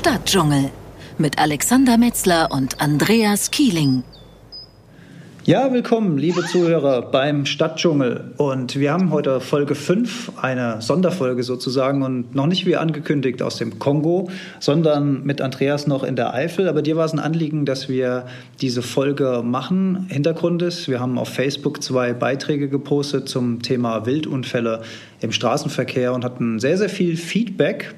Stadtdschungel 0.00 0.70
mit 1.18 1.38
Alexander 1.38 1.98
Metzler 1.98 2.48
und 2.50 2.80
Andreas 2.80 3.50
Kieling. 3.50 4.02
Ja, 5.44 5.70
willkommen, 5.74 6.16
liebe 6.16 6.42
Zuhörer 6.42 7.02
beim 7.02 7.44
Stadtdschungel. 7.44 8.32
Und 8.38 8.76
wir 8.80 8.94
haben 8.94 9.10
heute 9.10 9.42
Folge 9.42 9.74
5, 9.74 10.32
eine 10.40 10.80
Sonderfolge 10.80 11.42
sozusagen 11.42 12.02
und 12.02 12.34
noch 12.34 12.46
nicht 12.46 12.64
wie 12.64 12.76
angekündigt 12.76 13.42
aus 13.42 13.58
dem 13.58 13.78
Kongo, 13.78 14.30
sondern 14.58 15.22
mit 15.24 15.42
Andreas 15.42 15.86
noch 15.86 16.02
in 16.02 16.16
der 16.16 16.32
Eifel. 16.32 16.66
Aber 16.66 16.80
dir 16.80 16.96
war 16.96 17.04
es 17.04 17.12
ein 17.12 17.18
Anliegen, 17.18 17.66
dass 17.66 17.90
wir 17.90 18.24
diese 18.62 18.80
Folge 18.80 19.42
machen. 19.44 20.06
Hintergrund 20.08 20.62
ist, 20.62 20.88
wir 20.88 21.00
haben 21.00 21.18
auf 21.18 21.28
Facebook 21.28 21.82
zwei 21.82 22.14
Beiträge 22.14 22.70
gepostet 22.70 23.28
zum 23.28 23.60
Thema 23.60 24.06
Wildunfälle 24.06 24.80
im 25.20 25.30
Straßenverkehr 25.30 26.14
und 26.14 26.24
hatten 26.24 26.58
sehr, 26.58 26.78
sehr 26.78 26.88
viel 26.88 27.18
Feedback. 27.18 27.94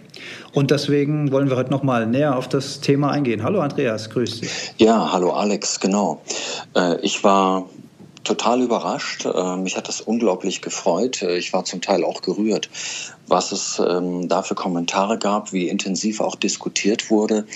Und 0.52 0.70
deswegen 0.70 1.32
wollen 1.32 1.48
wir 1.48 1.56
heute 1.56 1.70
noch 1.70 1.82
mal 1.82 2.06
näher 2.06 2.36
auf 2.36 2.48
das 2.48 2.80
Thema 2.80 3.10
eingehen. 3.10 3.42
Hallo 3.42 3.60
Andreas, 3.60 4.10
grüß 4.10 4.40
dich. 4.40 4.50
Ja, 4.78 5.12
hallo 5.12 5.32
Alex, 5.32 5.80
genau. 5.80 6.22
Äh, 6.74 7.00
ich 7.00 7.24
war 7.24 7.66
total 8.24 8.62
überrascht. 8.62 9.26
Äh, 9.26 9.56
mich 9.56 9.76
hat 9.76 9.88
das 9.88 10.00
unglaublich 10.00 10.62
gefreut. 10.62 11.22
Äh, 11.22 11.36
ich 11.36 11.52
war 11.52 11.64
zum 11.64 11.80
Teil 11.80 12.04
auch 12.04 12.22
gerührt, 12.22 12.68
was 13.26 13.52
es 13.52 13.80
ähm, 13.80 14.28
da 14.28 14.42
für 14.42 14.54
Kommentare 14.54 15.18
gab, 15.18 15.52
wie 15.52 15.68
intensiv 15.68 16.20
auch 16.20 16.36
diskutiert 16.36 17.10
wurde. 17.10 17.46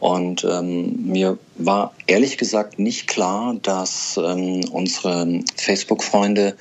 Und 0.00 0.44
ähm, 0.44 1.06
mir 1.06 1.38
war 1.56 1.94
ehrlich 2.06 2.38
gesagt 2.38 2.78
nicht 2.78 3.06
klar, 3.06 3.54
dass 3.62 4.18
ähm, 4.22 4.64
unsere 4.70 5.40
Facebook-Freunde 5.56 6.56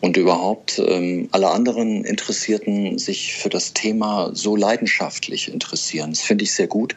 und 0.00 0.16
überhaupt 0.16 0.78
ähm, 0.78 1.28
alle 1.32 1.50
anderen 1.50 2.04
Interessierten 2.04 2.98
sich 2.98 3.34
für 3.34 3.48
das 3.48 3.72
Thema 3.72 4.30
so 4.32 4.54
leidenschaftlich 4.54 5.52
interessieren. 5.52 6.10
Das 6.10 6.20
finde 6.20 6.44
ich 6.44 6.52
sehr 6.52 6.68
gut. 6.68 6.94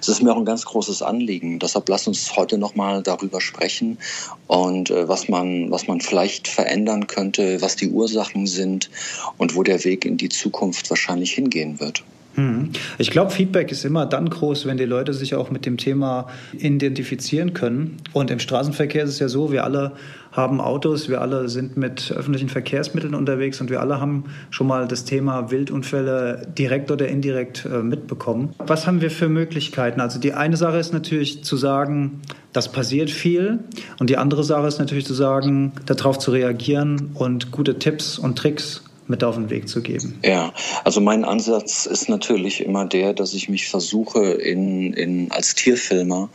Es 0.00 0.08
ist 0.08 0.22
mir 0.22 0.32
auch 0.32 0.38
ein 0.38 0.44
ganz 0.44 0.64
großes 0.64 1.02
Anliegen. 1.02 1.58
Deshalb 1.58 1.88
lass 1.88 2.06
uns 2.06 2.36
heute 2.36 2.58
nochmal 2.58 3.02
darüber 3.02 3.40
sprechen 3.40 3.98
und 4.46 4.90
äh, 4.90 5.08
was 5.08 5.28
man, 5.28 5.70
was 5.70 5.86
man 5.88 6.00
vielleicht 6.00 6.48
verändern 6.48 7.06
könnte, 7.06 7.62
was 7.62 7.76
die 7.76 7.90
Ursachen 7.90 8.46
sind 8.46 8.90
und 9.38 9.56
wo 9.56 9.62
der 9.62 9.84
Weg 9.84 10.04
in 10.04 10.16
die 10.16 10.28
Zukunft 10.28 10.90
wahrscheinlich 10.90 11.32
hingehen 11.32 11.80
wird. 11.80 12.04
Hm. 12.34 12.70
Ich 12.98 13.10
glaube, 13.10 13.30
Feedback 13.30 13.70
ist 13.70 13.84
immer 13.84 14.06
dann 14.06 14.28
groß, 14.28 14.66
wenn 14.66 14.76
die 14.76 14.84
Leute 14.84 15.12
sich 15.12 15.34
auch 15.34 15.50
mit 15.50 15.66
dem 15.66 15.76
Thema 15.76 16.28
identifizieren 16.58 17.52
können. 17.52 17.98
Und 18.12 18.30
im 18.30 18.38
Straßenverkehr 18.38 19.04
ist 19.04 19.10
es 19.10 19.18
ja 19.18 19.28
so, 19.28 19.52
wir 19.52 19.64
alle 19.64 19.92
haben 20.32 20.62
Autos, 20.62 21.10
wir 21.10 21.20
alle 21.20 21.48
sind 21.50 21.76
mit 21.76 22.10
öffentlichen 22.10 22.48
Verkehrsmitteln 22.48 23.14
unterwegs 23.14 23.60
und 23.60 23.68
wir 23.68 23.80
alle 23.80 24.00
haben 24.00 24.24
schon 24.50 24.66
mal 24.66 24.88
das 24.88 25.04
Thema 25.04 25.50
Wildunfälle 25.50 26.46
direkt 26.56 26.90
oder 26.90 27.06
indirekt 27.06 27.66
äh, 27.66 27.82
mitbekommen. 27.82 28.54
Was 28.58 28.86
haben 28.86 29.02
wir 29.02 29.10
für 29.10 29.28
Möglichkeiten? 29.28 30.00
Also 30.00 30.18
die 30.18 30.32
eine 30.32 30.56
Sache 30.56 30.78
ist 30.78 30.94
natürlich 30.94 31.44
zu 31.44 31.58
sagen, 31.58 32.22
das 32.54 32.72
passiert 32.72 33.10
viel. 33.10 33.60
Und 33.98 34.08
die 34.08 34.16
andere 34.16 34.42
Sache 34.42 34.66
ist 34.66 34.78
natürlich 34.78 35.04
zu 35.04 35.14
sagen, 35.14 35.72
darauf 35.84 36.18
zu 36.18 36.30
reagieren 36.30 37.10
und 37.14 37.50
gute 37.50 37.78
Tipps 37.78 38.18
und 38.18 38.38
Tricks 38.38 38.82
mit 39.12 39.22
auf 39.22 39.36
den 39.36 39.50
Weg 39.50 39.68
zu 39.68 39.82
geben? 39.82 40.18
Ja, 40.24 40.52
also 40.84 41.00
mein 41.00 41.24
Ansatz 41.24 41.86
ist 41.86 42.08
natürlich 42.08 42.64
immer 42.64 42.86
der, 42.86 43.12
dass 43.12 43.34
ich 43.34 43.48
mich 43.50 43.68
versuche, 43.68 44.32
in, 44.32 44.94
in, 44.94 45.30
als 45.30 45.54
Tierfilmer 45.54 46.30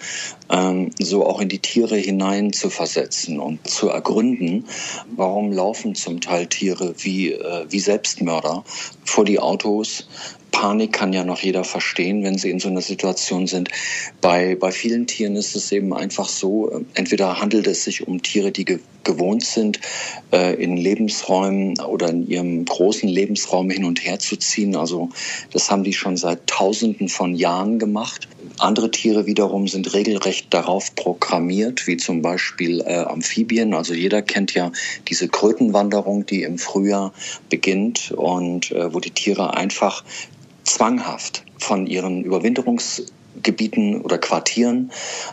ähm, 0.50 0.92
so 1.00 1.25
auch 1.25 1.42
in 1.42 1.50
die 1.50 1.59
Tiere 1.59 1.98
hinein 1.98 2.53
zu 2.53 2.70
versetzen 2.70 3.39
und 3.39 3.67
zu 3.67 3.89
ergründen, 3.89 4.66
warum 5.16 5.52
laufen 5.52 5.95
zum 5.95 6.22
Teil 6.22 6.45
Tiere 6.45 6.94
wie, 7.00 7.33
äh, 7.33 7.66
wie 7.67 7.80
Selbstmörder 7.80 8.64
vor 9.03 9.25
die 9.25 9.39
Autos, 9.39 10.08
Panik 10.52 10.94
kann 10.94 11.14
ja 11.14 11.23
noch 11.23 11.40
jeder 11.40 11.64
verstehen, 11.64 12.23
wenn 12.23 12.38
sie 12.38 12.50
in 12.50 12.59
so 12.59 12.67
einer 12.67 12.81
Situation 12.81 13.48
sind. 13.48 13.70
Bei, 14.22 14.56
bei 14.56 14.72
vielen 14.72 15.08
Tieren 15.08 15.36
ist 15.36 15.56
es 15.56 15.72
eben 15.72 15.94
einfach 15.94 16.28
so, 16.28 16.72
äh, 16.72 16.81
entweder 16.95 17.39
handelt 17.39 17.67
es 17.67 17.83
sich 17.83 18.08
um 18.08 18.22
Tiere, 18.22 18.52
die 18.52 18.66
ge 18.66 18.80
gewohnt 19.04 19.45
sind, 19.45 19.80
äh, 20.33 20.61
in 20.61 20.76
Lebensräumen 20.76 21.80
oder 21.80 22.10
in 22.10 22.27
ihrem 22.27 22.66
großen 22.66 23.08
Lebensraum 23.08 23.70
hin 23.70 23.86
und 23.86 24.04
her 24.05 24.20
zu 24.20 24.36
ziehen. 24.36 24.76
Also 24.76 25.10
das 25.54 25.72
haben 25.72 25.86
die 25.86 25.94
schon 25.94 26.17
seit 26.17 26.45
Tausenden 26.45 27.08
von 27.08 27.33
Jahren 27.33 27.80
gemacht. 27.80 28.27
Andere 28.60 28.92
Tiere 28.92 29.26
wiederum 29.26 29.68
sind 29.68 29.94
regelrecht 29.94 30.54
darauf 30.54 30.96
programmiert, 30.96 31.88
wie 31.88 31.98
zum 31.98 32.22
Beispiel 32.22 32.82
äh, 32.82 33.00
Amphibien. 33.00 33.74
Also 33.74 33.94
jeder 33.94 34.22
kennt 34.22 34.54
ja 34.54 34.72
diese 35.08 35.28
Krötenwanderung, 35.28 36.26
die 36.26 36.44
im 36.44 36.58
Frühjahr 36.58 37.14
beginnt 37.50 38.12
und 38.12 38.72
äh, 38.72 38.94
wo 38.94 39.00
die 39.00 39.12
Tiere 39.12 39.56
einfach 39.56 40.04
zwanghaft 40.64 41.44
von 41.58 41.88
ihren 41.88 42.24
Überwinterungs 42.24 43.04
Gebieten 43.43 44.02
oder 44.02 44.17
Quartieren 44.17 44.92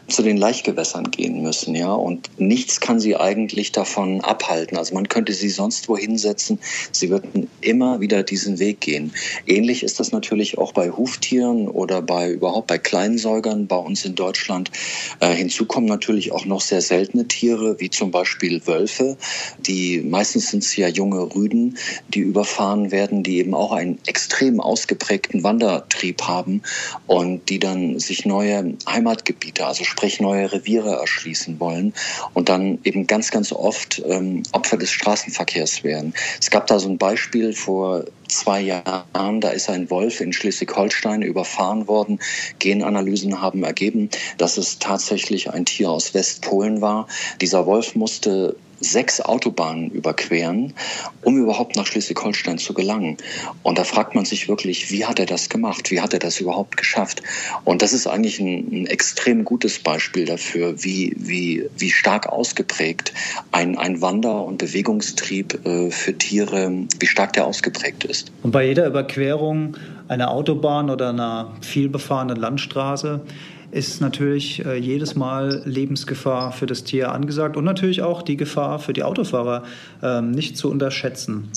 zu 0.08 0.22
den 0.22 0.36
Laichgewässern 0.36 1.10
gehen 1.10 1.42
müssen, 1.42 1.74
ja. 1.74 1.92
Und 1.92 2.30
nichts 2.38 2.80
kann 2.80 3.00
sie 3.00 3.16
eigentlich 3.16 3.72
davon 3.72 4.20
abhalten. 4.20 4.76
Also 4.76 4.94
man 4.94 5.08
könnte 5.08 5.32
sie 5.32 5.48
sonst 5.48 5.88
wohin 5.88 6.18
setzen. 6.18 6.58
Sie 6.92 7.10
würden 7.10 7.48
immer 7.60 8.00
wieder 8.00 8.22
diesen 8.22 8.58
Weg 8.58 8.80
gehen. 8.80 9.12
Ähnlich 9.46 9.82
ist 9.82 10.00
das 10.00 10.12
natürlich 10.12 10.58
auch 10.58 10.72
bei 10.72 10.90
Huftieren 10.90 11.68
oder 11.68 12.02
bei 12.02 12.30
überhaupt 12.30 12.66
bei 12.66 12.78
Kleinsäugern 12.78 13.66
bei 13.66 13.76
uns 13.76 14.04
in 14.04 14.14
Deutschland. 14.14 14.70
Äh, 15.20 15.34
hinzu 15.34 15.66
kommen 15.66 15.86
natürlich 15.86 16.32
auch 16.32 16.44
noch 16.44 16.60
sehr 16.60 16.80
seltene 16.80 17.26
Tiere, 17.28 17.80
wie 17.80 17.90
zum 17.90 18.10
Beispiel 18.10 18.66
Wölfe, 18.66 19.16
die 19.58 20.00
meistens 20.00 20.50
sind 20.50 20.62
es 20.62 20.76
ja 20.76 20.88
junge 20.88 21.34
Rüden, 21.34 21.78
die 22.08 22.20
überfahren 22.20 22.90
werden, 22.90 23.22
die 23.22 23.38
eben 23.38 23.54
auch 23.54 23.72
einen 23.72 23.98
extrem 24.06 24.60
ausgeprägten 24.60 25.42
Wandertrieb 25.42 26.22
haben 26.22 26.62
und 27.06 27.48
die 27.48 27.58
dann 27.58 27.93
sich 27.98 28.26
neue 28.26 28.74
Heimatgebiete, 28.88 29.66
also 29.66 29.84
sprich 29.84 30.20
neue 30.20 30.52
Reviere 30.52 30.96
erschließen 30.96 31.60
wollen 31.60 31.94
und 32.32 32.48
dann 32.48 32.78
eben 32.84 33.06
ganz, 33.06 33.30
ganz 33.30 33.52
oft 33.52 34.02
ähm, 34.06 34.42
Opfer 34.52 34.76
des 34.76 34.90
Straßenverkehrs 34.90 35.84
werden. 35.84 36.14
Es 36.40 36.50
gab 36.50 36.66
da 36.66 36.78
so 36.78 36.88
ein 36.88 36.98
Beispiel 36.98 37.52
vor 37.52 38.04
zwei 38.34 38.60
Jahren, 38.60 39.40
da 39.40 39.50
ist 39.50 39.70
ein 39.70 39.90
Wolf 39.90 40.20
in 40.20 40.32
Schleswig-Holstein 40.32 41.22
überfahren 41.22 41.88
worden. 41.88 42.18
Genanalysen 42.58 43.40
haben 43.40 43.64
ergeben, 43.64 44.10
dass 44.38 44.58
es 44.58 44.78
tatsächlich 44.78 45.50
ein 45.50 45.64
Tier 45.64 45.90
aus 45.90 46.14
Westpolen 46.14 46.80
war. 46.80 47.06
Dieser 47.40 47.66
Wolf 47.66 47.94
musste 47.94 48.56
sechs 48.80 49.20
Autobahnen 49.20 49.90
überqueren, 49.90 50.74
um 51.22 51.38
überhaupt 51.38 51.76
nach 51.76 51.86
Schleswig-Holstein 51.86 52.58
zu 52.58 52.74
gelangen. 52.74 53.16
Und 53.62 53.78
da 53.78 53.84
fragt 53.84 54.14
man 54.14 54.24
sich 54.24 54.48
wirklich, 54.48 54.90
wie 54.90 55.04
hat 55.04 55.18
er 55.18 55.26
das 55.26 55.48
gemacht? 55.48 55.90
Wie 55.90 56.00
hat 56.00 56.12
er 56.12 56.18
das 56.18 56.40
überhaupt 56.40 56.76
geschafft? 56.76 57.22
Und 57.64 57.82
das 57.82 57.92
ist 57.92 58.06
eigentlich 58.06 58.38
ein, 58.40 58.68
ein 58.70 58.86
extrem 58.86 59.44
gutes 59.44 59.78
Beispiel 59.78 60.26
dafür, 60.26 60.82
wie, 60.84 61.14
wie, 61.16 61.68
wie 61.76 61.90
stark 61.90 62.28
ausgeprägt 62.28 63.12
ein, 63.52 63.78
ein 63.78 64.00
Wander- 64.00 64.44
und 64.44 64.58
Bewegungstrieb 64.58 65.66
äh, 65.66 65.90
für 65.90 66.16
Tiere, 66.16 66.72
wie 66.98 67.06
stark 67.06 67.32
der 67.32 67.46
ausgeprägt 67.46 68.04
ist. 68.04 68.23
Und 68.42 68.50
bei 68.50 68.66
jeder 68.66 68.86
Überquerung 68.86 69.76
einer 70.08 70.30
Autobahn 70.30 70.90
oder 70.90 71.10
einer 71.10 71.52
vielbefahrenen 71.60 72.36
Landstraße 72.36 73.20
ist 73.74 74.00
natürlich 74.00 74.64
äh, 74.64 74.76
jedes 74.76 75.16
Mal 75.16 75.60
Lebensgefahr 75.64 76.52
für 76.52 76.66
das 76.66 76.84
Tier 76.84 77.10
angesagt 77.10 77.56
und 77.56 77.64
natürlich 77.64 78.02
auch 78.02 78.22
die 78.22 78.36
Gefahr 78.36 78.78
für 78.78 78.92
die 78.92 79.02
Autofahrer 79.02 79.64
ähm, 80.00 80.30
nicht 80.30 80.56
zu 80.56 80.70
unterschätzen. 80.70 81.50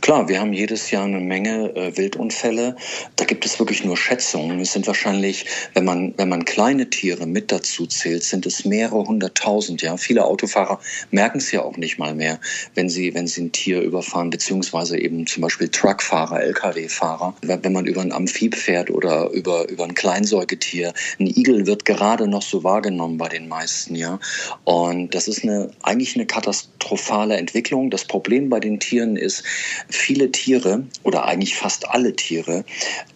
Klar, 0.00 0.28
wir 0.28 0.40
haben 0.40 0.52
jedes 0.52 0.90
Jahr 0.90 1.04
eine 1.04 1.20
Menge 1.20 1.74
äh, 1.76 1.96
Wildunfälle. 1.96 2.74
Da 3.14 3.24
gibt 3.24 3.46
es 3.46 3.60
wirklich 3.60 3.84
nur 3.84 3.96
Schätzungen. 3.96 4.58
Es 4.58 4.72
sind 4.72 4.88
wahrscheinlich, 4.88 5.46
wenn 5.72 5.84
man, 5.84 6.14
wenn 6.16 6.28
man 6.28 6.44
kleine 6.44 6.90
Tiere 6.90 7.26
mit 7.26 7.52
dazu 7.52 7.86
zählt, 7.86 8.24
sind 8.24 8.44
es 8.44 8.64
mehrere 8.64 9.06
hunderttausend. 9.06 9.82
Ja, 9.82 9.96
viele 9.96 10.24
Autofahrer 10.24 10.80
merken 11.12 11.38
es 11.38 11.52
ja 11.52 11.62
auch 11.62 11.76
nicht 11.76 11.96
mal 11.96 12.16
mehr, 12.16 12.40
wenn 12.74 12.88
sie, 12.88 13.14
wenn 13.14 13.28
sie 13.28 13.42
ein 13.42 13.52
Tier 13.52 13.82
überfahren, 13.82 14.30
beziehungsweise 14.30 14.98
eben 14.98 15.28
zum 15.28 15.42
Beispiel 15.42 15.68
Truckfahrer, 15.68 16.42
Lkw-Fahrer. 16.42 17.36
Wenn 17.42 17.72
man 17.72 17.86
über 17.86 18.00
ein 18.00 18.10
Amphib 18.10 18.56
fährt 18.56 18.90
oder 18.90 19.30
über, 19.30 19.68
über 19.68 19.84
ein 19.84 19.94
Kleinsäugetier, 19.94 20.92
ein 21.20 21.28
Igel 21.28 21.51
Igel 21.52 21.66
wird 21.66 21.84
gerade 21.84 22.26
noch 22.26 22.42
so 22.42 22.64
wahrgenommen 22.64 23.18
bei 23.18 23.28
den 23.28 23.48
meisten, 23.48 23.94
ja. 23.94 24.18
Und 24.64 25.14
das 25.14 25.28
ist 25.28 25.42
eine, 25.42 25.70
eigentlich 25.82 26.14
eine 26.16 26.26
katastrophale 26.26 27.36
Entwicklung. 27.36 27.90
Das 27.90 28.04
Problem 28.04 28.48
bei 28.48 28.58
den 28.58 28.80
Tieren 28.80 29.16
ist, 29.16 29.44
viele 29.88 30.32
Tiere 30.32 30.86
oder 31.02 31.24
eigentlich 31.24 31.56
fast 31.56 31.88
alle 31.90 32.16
Tiere, 32.16 32.64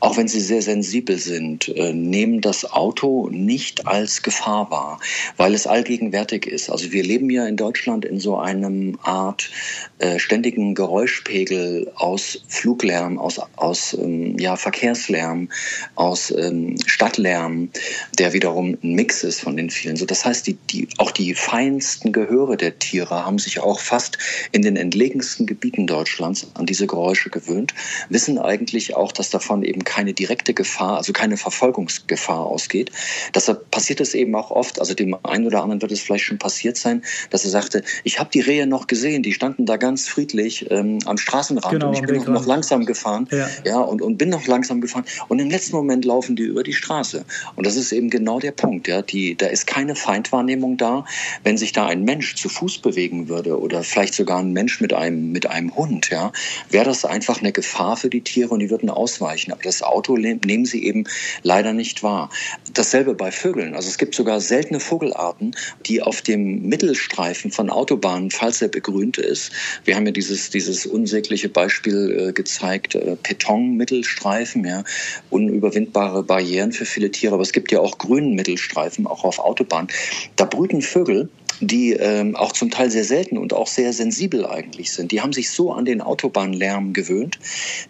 auch 0.00 0.17
wenn 0.17 0.29
sie 0.29 0.41
sehr 0.41 0.62
sensibel 0.62 1.19
sind, 1.19 1.69
äh, 1.69 1.93
nehmen 1.93 2.41
das 2.41 2.71
Auto 2.71 3.29
nicht 3.31 3.87
als 3.87 4.23
Gefahr 4.23 4.71
wahr, 4.71 5.00
weil 5.37 5.55
es 5.55 5.67
allgegenwärtig 5.67 6.47
ist. 6.47 6.71
Also 6.71 6.93
wir 6.93 7.03
leben 7.03 7.31
ja 7.31 7.47
in 7.47 7.56
Deutschland 7.56 8.05
in 8.05 8.21
so 8.21 8.37
einem 8.37 8.99
Art 9.03 9.50
äh, 9.99 10.19
ständigen 10.19 10.75
Geräuschpegel 10.75 11.91
aus 11.94 12.43
Fluglärm, 12.49 13.19
aus, 13.19 13.41
aus 13.56 13.94
ähm, 13.94 14.39
ja, 14.39 14.56
Verkehrslärm, 14.56 15.49
aus 15.94 16.31
ähm, 16.31 16.77
Stadtlärm 16.87 17.71
der 18.19 18.33
wiederum 18.33 18.77
ein 18.83 18.95
Mix 18.95 19.25
ist 19.25 19.41
von 19.41 19.57
den 19.57 19.71
vielen. 19.71 19.97
So, 19.97 20.07
das 20.07 20.25
heißt, 20.25 20.47
die, 20.47 20.55
die, 20.55 20.89
auch 20.99 21.11
die 21.11 21.35
feinsten 21.35 22.13
Gehöre 22.13 22.57
der 22.57 22.79
Tiere 22.79 23.25
haben 23.27 23.39
sich 23.39 23.61
auch 23.61 23.81
fast 23.81 24.19
in 24.53 24.63
den 24.63 24.77
entlegensten 24.77 25.47
Gebieten 25.47 25.87
Deutschlands 25.87 26.47
an 26.55 26.67
diese 26.67 26.87
Geräusche 26.87 27.31
gewöhnt, 27.31 27.75
wissen 28.09 28.39
eigentlich 28.39 28.97
auch, 28.97 29.13
dass 29.13 29.31
davon 29.31 29.63
eben 29.63 29.85
keine 29.85 30.15
direkte 30.15 30.55
Gefahr, 30.55 30.97
also 30.97 31.13
keine 31.13 31.37
Verfolgungsgefahr 31.37 32.41
ausgeht. 32.41 32.91
Deshalb 33.35 33.71
passiert 33.71 34.01
es 34.01 34.15
eben 34.15 34.35
auch 34.35 34.51
oft, 34.51 34.81
also 34.81 34.95
dem 34.95 35.17
einen 35.25 35.47
oder 35.47 35.63
anderen 35.63 35.83
wird 35.83 35.93
es 35.93 36.01
vielleicht 36.01 36.25
schon 36.25 36.39
passiert 36.39 36.77
sein, 36.77 37.03
dass 37.31 37.45
er 37.45 37.51
sagte, 37.51 37.83
ich 38.05 38.19
habe 38.19 38.31
die 38.33 38.41
Rehe 38.41 38.67
noch 38.67 38.87
gesehen, 38.87 39.23
die 39.23 39.33
standen 39.33 39.67
da 39.67 39.77
ganz 39.77 40.09
friedlich 40.09 40.71
ähm, 40.71 40.99
am 41.05 41.19
Straßenrand 41.19 41.73
genau, 41.73 41.89
und 41.89 41.95
ich 41.95 42.03
bin 42.03 42.17
noch, 42.17 42.29
noch 42.29 42.47
langsam 42.47 42.87
gefahren. 42.87 43.29
Ja, 43.31 43.49
ja 43.65 43.81
und, 43.81 44.03
und 44.03 44.17
bin 44.17 44.31
noch 44.31 44.47
langsam 44.47 44.81
gefahren. 44.81 45.05
Und 45.29 45.39
im 45.39 45.51
letzten 45.51 45.77
Moment 45.77 46.05
laufen 46.05 46.37
die 46.37 46.45
über 46.45 46.63
die 46.63 46.73
Straße. 46.73 47.25
Und 47.57 47.67
das 47.67 47.77
ist 47.77 47.93
eben 47.93 48.06
genau 48.11 48.41
der 48.41 48.53
Punkt. 48.53 48.88
Ja, 48.88 49.03
die, 49.03 49.37
da 49.37 49.47
ist 49.47 49.67
keine 49.67 49.97
Feindwahrnehmung 49.97 50.76
da. 50.76 51.05
Wenn 51.44 51.56
sich 51.58 51.73
da 51.73 51.87
ein 51.87 52.05
Mensch 52.05 52.37
zu 52.37 52.49
Fuß 52.49 52.79
bewegen 52.79 53.29
würde 53.29 53.58
oder 53.58 53.82
vielleicht 53.82 54.14
sogar 54.14 54.41
ein 54.41 54.53
Mensch 54.53 54.81
mit 54.81 54.93
einem, 54.93 55.32
mit 55.32 55.47
einem 55.47 55.75
Hund, 55.75 56.11
ja, 56.11 56.32
wäre 56.70 56.85
das 56.85 57.05
einfach 57.05 57.41
eine 57.41 57.53
Gefahr 57.53 57.97
für 57.97 58.11
die 58.11 58.23
Tiere 58.23 58.50
und 58.50 58.61
die 58.61 58.70
würden 58.70 58.91
ausweichen. 58.91 59.53
Aber 59.53 59.62
das 59.62 59.82
Auto 59.82 60.17
nehmen 60.17 60.64
sie 60.64 60.85
eben 60.85 61.05
leider 61.43 61.73
nicht 61.73 62.03
wahr. 62.03 62.31
Dasselbe 62.73 63.14
bei 63.14 63.31
Vögeln. 63.31 63.75
Also 63.75 63.88
es 63.88 63.99
gibt 63.99 64.14
sogar 64.14 64.41
seltene 64.41 64.81
Vogelarten, 64.81 65.55
die 65.87 66.03
auf 66.03 66.23
dem 66.23 66.62
Mittelstreifen 66.69 67.50
von 67.50 67.70
Autobahnen, 67.70 68.31
falls 68.31 68.62
er 68.62 68.69
begrünt 68.69 69.19
ist, 69.19 69.53
wir 69.85 69.97
haben 69.97 70.06
ja 70.06 70.12
dieses, 70.12 70.50
dieses 70.50 70.87
unsägliche 70.87 71.49
Beispiel 71.49 72.29
äh, 72.29 72.32
gezeigt, 72.32 72.94
äh, 72.94 73.17
Betonmittelstreifen, 73.23 74.64
ja, 74.64 74.85
unüberwindbare 75.31 76.23
Barrieren 76.23 76.73
für 76.73 76.85
viele 76.85 77.11
Tiere, 77.11 77.35
aber 77.35 77.43
es 77.43 77.53
gibt 77.53 77.73
ja 77.73 77.81
auch 77.81 77.95
grünen 77.98 78.34
Mittelstreifen, 78.34 79.06
auch 79.06 79.25
auf 79.25 79.38
Autobahnen. 79.38 79.88
Da 80.37 80.44
brüten 80.44 80.82
Vögel 80.82 81.28
die 81.60 81.93
ähm, 81.93 82.37
auch 82.37 82.52
zum 82.52 82.70
Teil 82.70 82.90
sehr 82.90 83.04
selten 83.04 83.38
und 83.38 83.54
auch 83.54 83.66
sehr 83.66 83.93
sensibel 83.93 84.46
eigentlich 84.46 84.93
sind. 84.93 85.12
Die 85.12 85.20
haben 85.20 85.32
sich 85.32 85.50
so 85.50 85.72
an 85.72 85.84
den 85.84 86.00
Autobahnlärm 86.00 86.93
gewöhnt, 86.93 87.38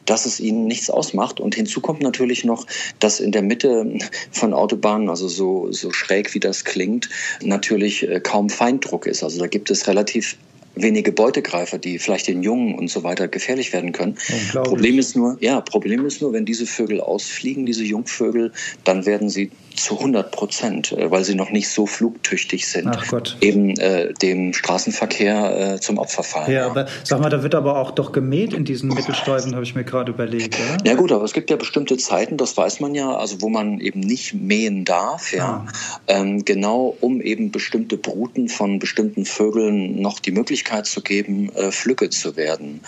dass 0.04 0.26
es 0.26 0.40
ihnen 0.40 0.66
nichts 0.66 0.90
ausmacht. 0.90 1.40
Und 1.40 1.54
hinzu 1.54 1.80
kommt 1.80 2.02
natürlich 2.02 2.44
noch, 2.44 2.66
dass 3.00 3.20
in 3.20 3.32
der 3.32 3.42
Mitte 3.42 3.98
von 4.30 4.54
Autobahnen, 4.54 5.08
also 5.08 5.28
so, 5.28 5.72
so 5.72 5.92
schräg 5.92 6.34
wie 6.34 6.40
das 6.40 6.64
klingt, 6.64 7.08
natürlich 7.42 8.08
äh, 8.08 8.20
kaum 8.20 8.50
Feinddruck 8.50 9.06
ist. 9.06 9.22
Also 9.22 9.40
da 9.40 9.46
gibt 9.46 9.70
es 9.70 9.86
relativ 9.88 10.36
wenige 10.76 11.10
Beutegreifer, 11.10 11.78
die 11.78 11.98
vielleicht 11.98 12.28
den 12.28 12.42
Jungen 12.42 12.74
und 12.74 12.88
so 12.88 13.02
weiter 13.02 13.28
gefährlich 13.28 13.72
werden 13.72 13.92
können. 13.92 14.16
Problem 14.52 14.98
ist 14.98 15.16
nur, 15.16 15.36
ja, 15.40 15.60
Problem 15.60 16.06
ist 16.06 16.20
nur, 16.20 16.32
wenn 16.32 16.44
diese 16.44 16.66
Vögel 16.66 17.00
ausfliegen, 17.00 17.66
diese 17.66 17.82
Jungvögel, 17.82 18.52
dann 18.84 19.06
werden 19.06 19.28
sie 19.28 19.50
zu 19.74 19.98
100 19.98 20.30
Prozent, 20.32 20.92
äh, 20.92 21.10
weil 21.10 21.24
sie 21.24 21.34
noch 21.34 21.50
nicht 21.50 21.68
so 21.68 21.84
flugtüchtig 21.84 22.66
sind, 22.66 22.96
eben 23.42 23.78
äh, 23.78 24.14
dem 24.14 24.54
Straßenverkehr 24.54 25.74
äh, 25.74 25.80
zum 25.80 25.98
Opfer 25.98 26.22
fallen. 26.22 26.50
Ja, 26.50 26.60
ja, 26.60 26.66
aber 26.66 26.86
sag 27.04 27.20
mal, 27.20 27.28
da 27.28 27.42
wird 27.42 27.54
aber 27.54 27.78
auch 27.78 27.90
doch 27.90 28.12
gemäht 28.12 28.54
in 28.54 28.64
diesen 28.64 28.88
Mittelstreifen, 28.88 29.54
habe 29.54 29.64
ich 29.64 29.74
mir 29.74 29.84
gerade 29.84 30.12
überlegt. 30.12 30.56
Oder? 30.58 30.78
Ja 30.86 30.94
gut, 30.94 31.12
aber 31.12 31.24
es 31.24 31.34
gibt 31.34 31.50
ja 31.50 31.56
bestimmte 31.56 31.98
Zeiten, 31.98 32.38
das 32.38 32.56
weiß 32.56 32.80
man 32.80 32.94
ja, 32.94 33.14
also 33.14 33.42
wo 33.42 33.50
man 33.50 33.80
eben 33.80 34.00
nicht 34.00 34.32
mähen 34.32 34.86
darf, 34.86 35.32
ja, 35.32 35.66
ah. 35.66 36.00
ähm, 36.06 36.44
genau 36.46 36.96
um 37.00 37.20
eben 37.20 37.50
bestimmte 37.50 37.98
Bruten 37.98 38.48
von 38.48 38.78
bestimmten 38.78 39.26
Vögeln 39.26 40.00
noch 40.00 40.20
die 40.20 40.32
Möglichkeit 40.32 40.65
zu 40.84 41.00
geben, 41.00 41.50
äh, 41.54 41.70
Flücke 41.70 42.10
zu 42.10 42.36
werden. 42.36 42.80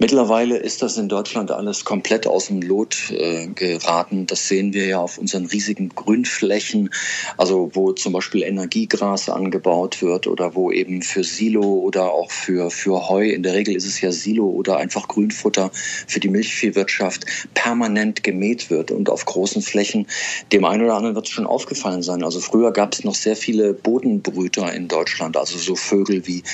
Mittlerweile 0.00 0.56
ist 0.56 0.82
das 0.82 0.96
in 0.96 1.08
Deutschland 1.08 1.50
alles 1.50 1.84
komplett 1.84 2.28
aus 2.28 2.46
dem 2.46 2.62
Lot 2.62 3.10
äh, 3.10 3.48
geraten. 3.48 4.26
Das 4.26 4.46
sehen 4.46 4.72
wir 4.72 4.86
ja 4.86 5.00
auf 5.00 5.18
unseren 5.18 5.46
riesigen 5.46 5.88
Grünflächen, 5.88 6.90
also 7.36 7.70
wo 7.74 7.92
zum 7.92 8.12
Beispiel 8.12 8.44
Energiegras 8.44 9.28
angebaut 9.28 10.00
wird 10.00 10.28
oder 10.28 10.54
wo 10.54 10.70
eben 10.70 11.02
für 11.02 11.24
Silo 11.24 11.64
oder 11.64 12.12
auch 12.12 12.30
für, 12.30 12.70
für 12.70 13.08
Heu, 13.08 13.28
in 13.28 13.42
der 13.42 13.54
Regel 13.54 13.74
ist 13.74 13.86
es 13.86 14.00
ja 14.00 14.12
Silo 14.12 14.46
oder 14.46 14.76
einfach 14.76 15.08
Grünfutter 15.08 15.72
für 15.72 16.20
die 16.20 16.28
Milchviehwirtschaft, 16.28 17.26
permanent 17.54 18.22
gemäht 18.22 18.70
wird 18.70 18.92
und 18.92 19.10
auf 19.10 19.24
großen 19.24 19.62
Flächen. 19.62 20.06
Dem 20.52 20.64
einen 20.64 20.84
oder 20.84 20.94
anderen 20.94 21.16
wird 21.16 21.26
es 21.26 21.32
schon 21.32 21.46
aufgefallen 21.46 22.02
sein. 22.02 22.22
Also 22.22 22.38
früher 22.38 22.72
gab 22.72 22.92
es 22.92 23.02
noch 23.02 23.16
sehr 23.16 23.34
viele 23.34 23.74
Bodenbrüter 23.74 24.72
in 24.72 24.86
Deutschland, 24.86 25.36
also 25.36 25.58
so 25.58 25.74
Vögel 25.74 26.24
wie 26.28 26.44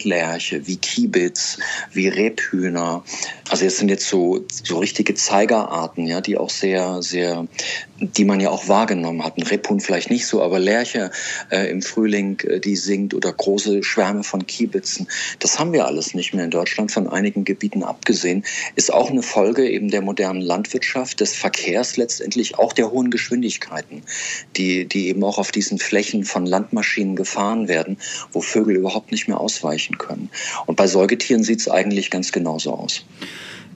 Feldlerche, 0.00 0.66
wie 0.66 0.76
Kiebitz, 0.76 1.58
wie 1.92 2.08
Rebhühner. 2.08 3.04
Also 3.48 3.66
es 3.66 3.78
sind 3.78 3.88
jetzt 3.88 4.08
so, 4.08 4.44
so 4.50 4.78
richtige 4.78 5.14
Zeigerarten, 5.14 6.06
ja, 6.06 6.20
die 6.20 6.38
auch 6.38 6.50
sehr, 6.50 7.02
sehr, 7.02 7.46
die 8.00 8.24
man 8.24 8.40
ja 8.40 8.50
auch 8.50 8.68
wahrgenommen 8.68 9.24
hat. 9.24 9.36
Ein 9.36 9.42
Rebhuhn 9.42 9.80
vielleicht 9.80 10.10
nicht 10.10 10.26
so, 10.26 10.42
aber 10.42 10.58
Lerche 10.58 11.10
äh, 11.50 11.70
im 11.70 11.82
Frühling, 11.82 12.40
äh, 12.40 12.58
die 12.58 12.76
singt 12.76 13.14
oder 13.14 13.32
große 13.32 13.82
Schwärme 13.82 14.24
von 14.24 14.46
Kiebitzen. 14.46 15.06
Das 15.38 15.58
haben 15.58 15.72
wir 15.72 15.86
alles 15.86 16.14
nicht 16.14 16.32
mehr 16.34 16.44
in 16.44 16.50
Deutschland, 16.50 16.90
von 16.90 17.06
einigen 17.06 17.44
Gebieten 17.44 17.82
abgesehen. 17.82 18.44
Ist 18.74 18.92
auch 18.92 19.10
eine 19.10 19.22
Folge 19.22 19.68
eben 19.68 19.90
der 19.90 20.00
modernen 20.00 20.40
Landwirtschaft, 20.40 21.20
des 21.20 21.34
Verkehrs 21.34 21.96
letztendlich, 21.96 22.58
auch 22.58 22.72
der 22.72 22.90
hohen 22.90 23.10
Geschwindigkeiten, 23.10 24.02
die, 24.56 24.86
die 24.86 25.08
eben 25.08 25.22
auch 25.22 25.38
auf 25.38 25.52
diesen 25.52 25.78
Flächen 25.78 26.24
von 26.24 26.46
Landmaschinen 26.46 27.16
gefahren 27.16 27.68
werden, 27.68 27.98
wo 28.32 28.40
Vögel 28.40 28.76
überhaupt 28.76 29.12
nicht 29.12 29.28
mehr 29.28 29.40
ausweichen 29.40 29.98
können. 29.98 30.30
Und 30.66 30.76
bei 30.76 30.86
Säugetieren 30.86 31.42
sieht 31.42 31.60
es 31.60 31.68
eigentlich 31.68 32.10
ganz 32.10 32.32
genauso 32.32 32.72
aus. 32.72 33.04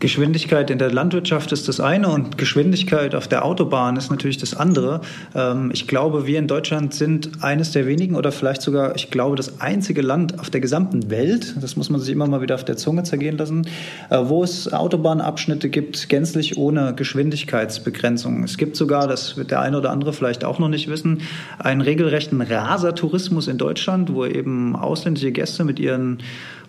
Geschwindigkeit 0.00 0.70
in 0.70 0.78
der 0.78 0.90
Landwirtschaft 0.92 1.52
ist 1.52 1.68
das 1.68 1.80
eine 1.80 2.08
und 2.08 2.36
Geschwindigkeit 2.36 3.14
auf 3.14 3.28
der 3.28 3.44
Autobahn 3.44 3.96
ist 3.96 4.10
natürlich 4.10 4.38
das 4.38 4.54
andere. 4.54 5.00
Ähm, 5.34 5.70
ich 5.72 5.86
glaube, 5.86 6.26
wir 6.26 6.38
in 6.38 6.48
Deutschland 6.48 6.92
sind 6.92 7.42
eines 7.42 7.72
der 7.72 7.86
wenigen 7.86 8.16
oder 8.16 8.32
vielleicht 8.32 8.60
sogar, 8.60 8.96
ich 8.96 9.10
glaube, 9.10 9.36
das 9.36 9.60
einzige 9.60 10.02
Land 10.02 10.40
auf 10.40 10.50
der 10.50 10.60
gesamten 10.60 11.10
Welt, 11.10 11.54
das 11.60 11.76
muss 11.76 11.90
man 11.90 12.00
sich 12.00 12.12
immer 12.12 12.26
mal 12.26 12.40
wieder 12.40 12.56
auf 12.56 12.64
der 12.64 12.76
Zunge 12.76 13.04
zergehen 13.04 13.38
lassen, 13.38 13.66
äh, 14.10 14.18
wo 14.24 14.42
es 14.42 14.72
Autobahnabschnitte 14.72 15.68
gibt, 15.68 16.08
gänzlich 16.08 16.58
ohne 16.58 16.94
Geschwindigkeitsbegrenzung. 16.94 18.42
Es 18.42 18.58
gibt 18.58 18.76
sogar, 18.76 19.06
das 19.06 19.36
wird 19.36 19.52
der 19.52 19.60
eine 19.60 19.78
oder 19.78 19.90
andere 19.90 20.12
vielleicht 20.12 20.44
auch 20.44 20.58
noch 20.58 20.68
nicht 20.68 20.88
wissen, 20.88 21.22
einen 21.58 21.80
regelrechten 21.80 22.40
Rasertourismus 22.40 23.48
in 23.48 23.58
Deutschland, 23.58 24.12
wo 24.12 24.26
eben 24.26 24.76
ausländische 24.76 25.32
Gäste 25.32 25.64
mit 25.64 25.78
ihren 25.78 26.18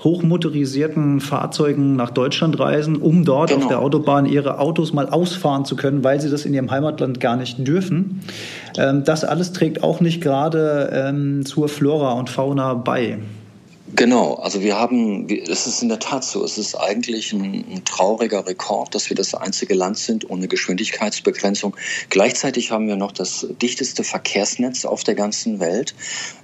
hochmotorisierten 0.05 1.19
Fahrzeugen 1.19 1.97
nach 1.97 2.11
Deutschland 2.11 2.57
reisen, 2.59 2.95
um 2.95 3.25
dort 3.25 3.49
genau. 3.49 3.63
auf 3.63 3.67
der 3.67 3.79
Autobahn 3.81 4.25
ihre 4.25 4.59
Autos 4.59 4.93
mal 4.93 5.09
ausfahren 5.09 5.65
zu 5.65 5.75
können, 5.75 6.03
weil 6.05 6.21
sie 6.21 6.29
das 6.29 6.45
in 6.45 6.53
ihrem 6.53 6.71
Heimatland 6.71 7.19
gar 7.19 7.35
nicht 7.35 7.67
dürfen. 7.67 8.21
Ähm, 8.77 9.03
das 9.03 9.25
alles 9.25 9.51
trägt 9.51 9.83
auch 9.83 9.99
nicht 9.99 10.21
gerade 10.21 10.89
ähm, 10.93 11.45
zur 11.45 11.67
Flora 11.67 12.13
und 12.13 12.29
Fauna 12.29 12.75
bei. 12.75 13.17
Genau, 13.95 14.33
also 14.33 14.62
wir 14.62 14.77
haben, 14.77 15.30
es 15.30 15.68
ist 15.68 15.81
in 15.81 15.88
der 15.88 16.00
Tat 16.00 16.25
so, 16.25 16.44
es 16.44 16.57
ist 16.57 16.75
eigentlich 16.75 17.31
ein, 17.31 17.63
ein, 17.71 17.86
trauriger 17.86 18.45
Rekord, 18.45 18.94
dass 18.94 19.09
wir 19.09 19.15
das 19.15 19.33
einzige 19.33 19.74
Land 19.74 19.97
sind 19.97 20.30
ohne 20.30 20.50
Geschwindigkeitsbegrenzung. 20.50 21.77
Gleichzeitig 22.10 22.72
haben 22.72 22.89
wir 22.89 22.98
noch 22.98 23.13
das 23.13 23.48
dichteste 23.62 24.03
Verkehrsnetz 24.03 24.84
auf 24.84 25.05
der 25.05 25.15
ganzen 25.15 25.62
Welt. 25.62 25.96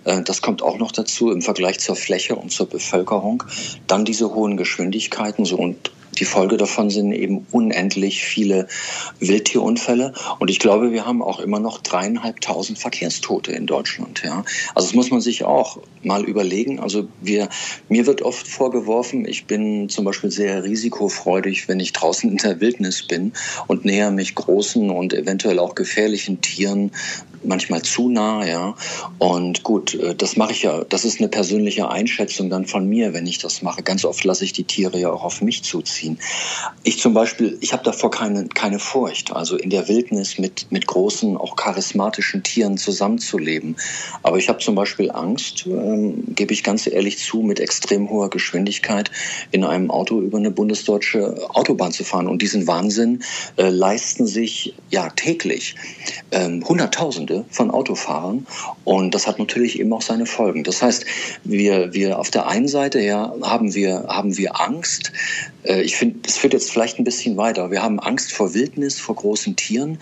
Äh, 0.05 0.21
das 0.21 0.41
kommt 0.41 0.61
auch 0.61 0.77
noch 0.77 0.93
dazu 0.93 1.29
im 1.29 1.41
Vergleich 1.41 1.79
zur 1.79 1.97
Fläche 1.97 2.37
und 2.37 2.53
zur 2.53 2.69
Bevölkerung. 2.69 3.43
Dann 3.85 4.05
diese 4.05 4.33
hohen 4.33 4.55
Geschwindigkeiten, 4.55 5.43
so 5.43 5.57
und 5.57 5.91
die 6.19 6.25
Folge 6.25 6.57
davon 6.57 6.89
sind 6.89 7.11
eben 7.11 7.45
unendlich 7.51 8.23
viele 8.23 8.67
Wildtierunfälle. 9.19 10.13
Und 10.39 10.49
ich 10.49 10.59
glaube, 10.59 10.91
wir 10.91 11.05
haben 11.05 11.21
auch 11.21 11.39
immer 11.39 11.59
noch 11.59 11.81
dreieinhalbtausend 11.81 12.79
Verkehrstote 12.79 13.51
in 13.51 13.65
Deutschland. 13.65 14.21
Ja. 14.23 14.43
Also 14.75 14.87
das 14.87 14.93
muss 14.93 15.11
man 15.11 15.21
sich 15.21 15.43
auch 15.43 15.79
mal 16.03 16.23
überlegen. 16.23 16.79
Also 16.79 17.07
wir, 17.21 17.49
mir 17.89 18.05
wird 18.05 18.21
oft 18.21 18.47
vorgeworfen, 18.47 19.25
ich 19.25 19.45
bin 19.45 19.89
zum 19.89 20.05
Beispiel 20.05 20.31
sehr 20.31 20.63
risikofreudig, 20.63 21.67
wenn 21.67 21.79
ich 21.79 21.93
draußen 21.93 22.29
in 22.29 22.37
der 22.37 22.59
Wildnis 22.59 23.07
bin 23.07 23.33
und 23.67 23.85
näher 23.85 24.11
mich 24.11 24.35
großen 24.35 24.89
und 24.89 25.13
eventuell 25.13 25.59
auch 25.59 25.75
gefährlichen 25.75 26.41
Tieren 26.41 26.91
manchmal 27.43 27.81
zu 27.81 28.09
nah, 28.09 28.45
ja. 28.45 28.75
Und 29.17 29.63
gut, 29.63 29.95
äh, 29.95 30.15
das 30.15 30.37
mache 30.37 30.51
ich 30.51 30.63
ja, 30.63 30.83
das 30.85 31.05
ist 31.05 31.19
eine 31.19 31.29
persönliche 31.29 31.89
Einschätzung 31.89 32.49
dann 32.49 32.65
von 32.65 32.87
mir, 32.87 33.13
wenn 33.13 33.25
ich 33.25 33.39
das 33.39 33.61
mache. 33.61 33.83
Ganz 33.83 34.05
oft 34.05 34.23
lasse 34.23 34.45
ich 34.45 34.53
die 34.53 34.63
Tiere 34.63 34.99
ja 34.99 35.11
auch 35.11 35.23
auf 35.23 35.41
mich 35.41 35.63
zuziehen. 35.63 36.19
Ich 36.83 36.99
zum 36.99 37.13
Beispiel, 37.13 37.57
ich 37.61 37.73
habe 37.73 37.83
davor 37.83 38.11
keine, 38.11 38.47
keine 38.47 38.79
Furcht, 38.79 39.33
also 39.33 39.57
in 39.57 39.69
der 39.69 39.87
Wildnis 39.87 40.37
mit, 40.37 40.67
mit 40.71 40.87
großen, 40.87 41.37
auch 41.37 41.55
charismatischen 41.55 42.43
Tieren 42.43 42.77
zusammenzuleben. 42.77 43.75
Aber 44.23 44.37
ich 44.37 44.49
habe 44.49 44.59
zum 44.59 44.75
Beispiel 44.75 45.11
Angst, 45.11 45.65
ähm, 45.65 46.23
gebe 46.35 46.53
ich 46.53 46.63
ganz 46.63 46.87
ehrlich 46.87 47.17
zu, 47.19 47.41
mit 47.41 47.59
extrem 47.59 48.09
hoher 48.09 48.29
Geschwindigkeit 48.29 49.11
in 49.51 49.63
einem 49.63 49.91
Auto 49.91 50.21
über 50.21 50.37
eine 50.37 50.51
bundesdeutsche 50.51 51.49
Autobahn 51.53 51.91
zu 51.91 52.03
fahren. 52.03 52.27
Und 52.27 52.41
diesen 52.41 52.67
Wahnsinn 52.67 53.23
äh, 53.57 53.69
leisten 53.69 54.27
sich 54.27 54.73
ja 54.89 55.09
täglich 55.09 55.75
ähm, 56.31 56.63
Hunderttausende 56.67 57.30
Hunderttausende 57.31 57.45
von 57.49 57.71
Autofahrern 57.71 58.45
und 58.83 59.13
das 59.13 59.27
hat 59.27 59.39
natürlich 59.39 59.79
eben 59.79 59.91
auch 59.93 60.01
seine 60.01 60.25
Folgen. 60.25 60.63
Das 60.63 60.81
heißt, 60.81 61.05
wir, 61.43 61.93
wir 61.93 62.19
auf 62.19 62.29
der 62.29 62.47
einen 62.47 62.67
Seite 62.67 62.99
ja, 62.99 63.33
haben, 63.41 63.73
wir, 63.73 64.05
haben 64.07 64.37
wir 64.37 64.59
Angst. 64.59 65.11
Äh, 65.63 65.81
ich 65.81 65.95
finde, 65.95 66.19
es 66.27 66.37
führt 66.37 66.53
jetzt 66.53 66.71
vielleicht 66.71 66.99
ein 66.99 67.03
bisschen 67.03 67.37
weiter. 67.37 67.71
Wir 67.71 67.81
haben 67.81 67.99
Angst 67.99 68.33
vor 68.33 68.53
Wildnis, 68.53 68.99
vor 68.99 69.15
großen 69.15 69.55
Tieren. 69.55 69.99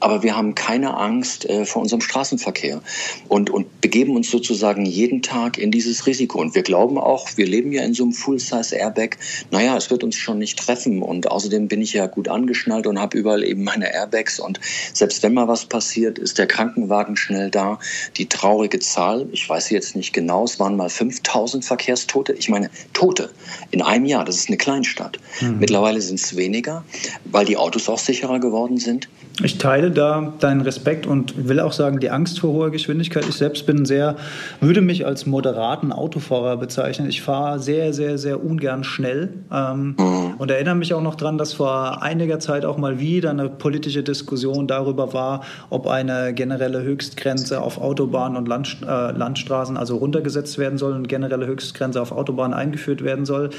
Aber 0.00 0.22
wir 0.22 0.36
haben 0.36 0.54
keine 0.54 0.96
Angst 0.96 1.48
äh, 1.48 1.64
vor 1.64 1.82
unserem 1.82 2.00
Straßenverkehr 2.00 2.80
und, 3.28 3.50
und 3.50 3.80
begeben 3.80 4.16
uns 4.16 4.30
sozusagen 4.30 4.86
jeden 4.86 5.22
Tag 5.22 5.58
in 5.58 5.70
dieses 5.70 6.06
Risiko. 6.06 6.40
Und 6.40 6.54
wir 6.54 6.62
glauben 6.62 6.98
auch, 6.98 7.28
wir 7.36 7.46
leben 7.46 7.70
ja 7.72 7.82
in 7.82 7.94
so 7.94 8.04
einem 8.04 8.12
Full-Size-Airbag, 8.12 9.18
naja, 9.50 9.76
es 9.76 9.90
wird 9.90 10.02
uns 10.02 10.16
schon 10.16 10.38
nicht 10.38 10.58
treffen. 10.58 11.02
Und 11.02 11.30
außerdem 11.30 11.68
bin 11.68 11.82
ich 11.82 11.92
ja 11.92 12.06
gut 12.06 12.28
angeschnallt 12.28 12.86
und 12.86 12.98
habe 12.98 13.18
überall 13.18 13.44
eben 13.44 13.62
meine 13.62 13.92
Airbags. 13.92 14.40
Und 14.40 14.58
selbst 14.92 15.22
wenn 15.22 15.34
mal 15.34 15.48
was 15.48 15.66
passiert, 15.66 16.18
ist 16.18 16.38
der 16.38 16.46
Krankenwagen 16.46 17.16
schnell 17.16 17.50
da. 17.50 17.78
Die 18.16 18.26
traurige 18.26 18.80
Zahl, 18.80 19.28
ich 19.32 19.48
weiß 19.48 19.70
jetzt 19.70 19.96
nicht 19.96 20.12
genau, 20.12 20.44
es 20.44 20.58
waren 20.58 20.76
mal 20.76 20.88
5000 20.88 21.64
Verkehrstote. 21.64 22.32
Ich 22.32 22.48
meine, 22.48 22.70
Tote 22.94 23.30
in 23.70 23.82
einem 23.82 24.06
Jahr, 24.06 24.24
das 24.24 24.36
ist 24.36 24.48
eine 24.48 24.56
Kleinstadt. 24.56 25.18
Mhm. 25.40 25.58
Mittlerweile 25.58 26.00
sind 26.00 26.18
es 26.20 26.36
weniger, 26.36 26.84
weil 27.24 27.44
die 27.44 27.58
Autos 27.58 27.88
auch 27.88 27.98
sicherer 27.98 28.40
geworden 28.40 28.78
sind. 28.78 29.08
Ich 29.42 29.58
teile 29.58 29.89
da 29.90 30.32
deinen 30.40 30.60
Respekt 30.60 31.06
und 31.06 31.48
will 31.48 31.60
auch 31.60 31.72
sagen, 31.72 32.00
die 32.00 32.10
Angst 32.10 32.40
vor 32.40 32.52
hoher 32.52 32.70
Geschwindigkeit. 32.70 33.24
Ich 33.28 33.36
selbst 33.36 33.66
bin 33.66 33.84
sehr, 33.84 34.16
würde 34.60 34.80
mich 34.80 35.06
als 35.06 35.26
moderaten 35.26 35.92
Autofahrer 35.92 36.56
bezeichnen. 36.56 37.08
Ich 37.08 37.22
fahre 37.22 37.58
sehr, 37.58 37.92
sehr, 37.92 38.18
sehr 38.18 38.44
ungern 38.44 38.84
schnell 38.84 39.34
ähm, 39.52 39.96
mhm. 39.98 40.34
und 40.38 40.50
erinnere 40.50 40.74
mich 40.74 40.94
auch 40.94 41.02
noch 41.02 41.14
daran, 41.14 41.38
dass 41.38 41.52
vor 41.52 42.02
einiger 42.02 42.38
Zeit 42.38 42.64
auch 42.64 42.78
mal 42.78 43.00
wieder 43.00 43.30
eine 43.30 43.48
politische 43.48 44.02
Diskussion 44.02 44.66
darüber 44.66 45.12
war, 45.12 45.42
ob 45.70 45.86
eine 45.86 46.32
generelle 46.34 46.82
Höchstgrenze 46.82 47.60
auf 47.60 47.80
Autobahnen 47.80 48.36
und 48.36 48.48
Land, 48.48 48.78
äh, 48.82 49.12
Landstraßen 49.12 49.76
also 49.76 49.96
runtergesetzt 49.96 50.58
werden 50.58 50.78
soll 50.78 50.92
und 50.92 51.08
generelle 51.08 51.46
Höchstgrenze 51.46 52.00
auf 52.00 52.12
Autobahnen 52.12 52.54
eingeführt 52.54 53.02
werden 53.02 53.24
soll. 53.24 53.50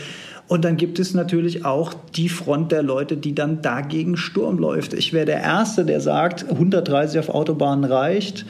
Und 0.52 0.66
dann 0.66 0.76
gibt 0.76 1.00
es 1.00 1.14
natürlich 1.14 1.64
auch 1.64 1.94
die 2.16 2.28
Front 2.28 2.74
der 2.74 2.84
Leute, 2.84 3.16
die 3.16 3.34
dann 3.34 3.62
dagegen 3.62 4.18
Sturm 4.18 4.58
läuft. 4.58 4.94
Ich 4.94 5.14
wäre 5.14 5.26
der 5.26 5.40
Erste, 5.42 5.86
der 5.86 6.02
sagt, 6.02 6.21
130 6.50 7.20
auf 7.20 7.30
Autobahnen 7.30 7.86
reicht. 7.86 8.46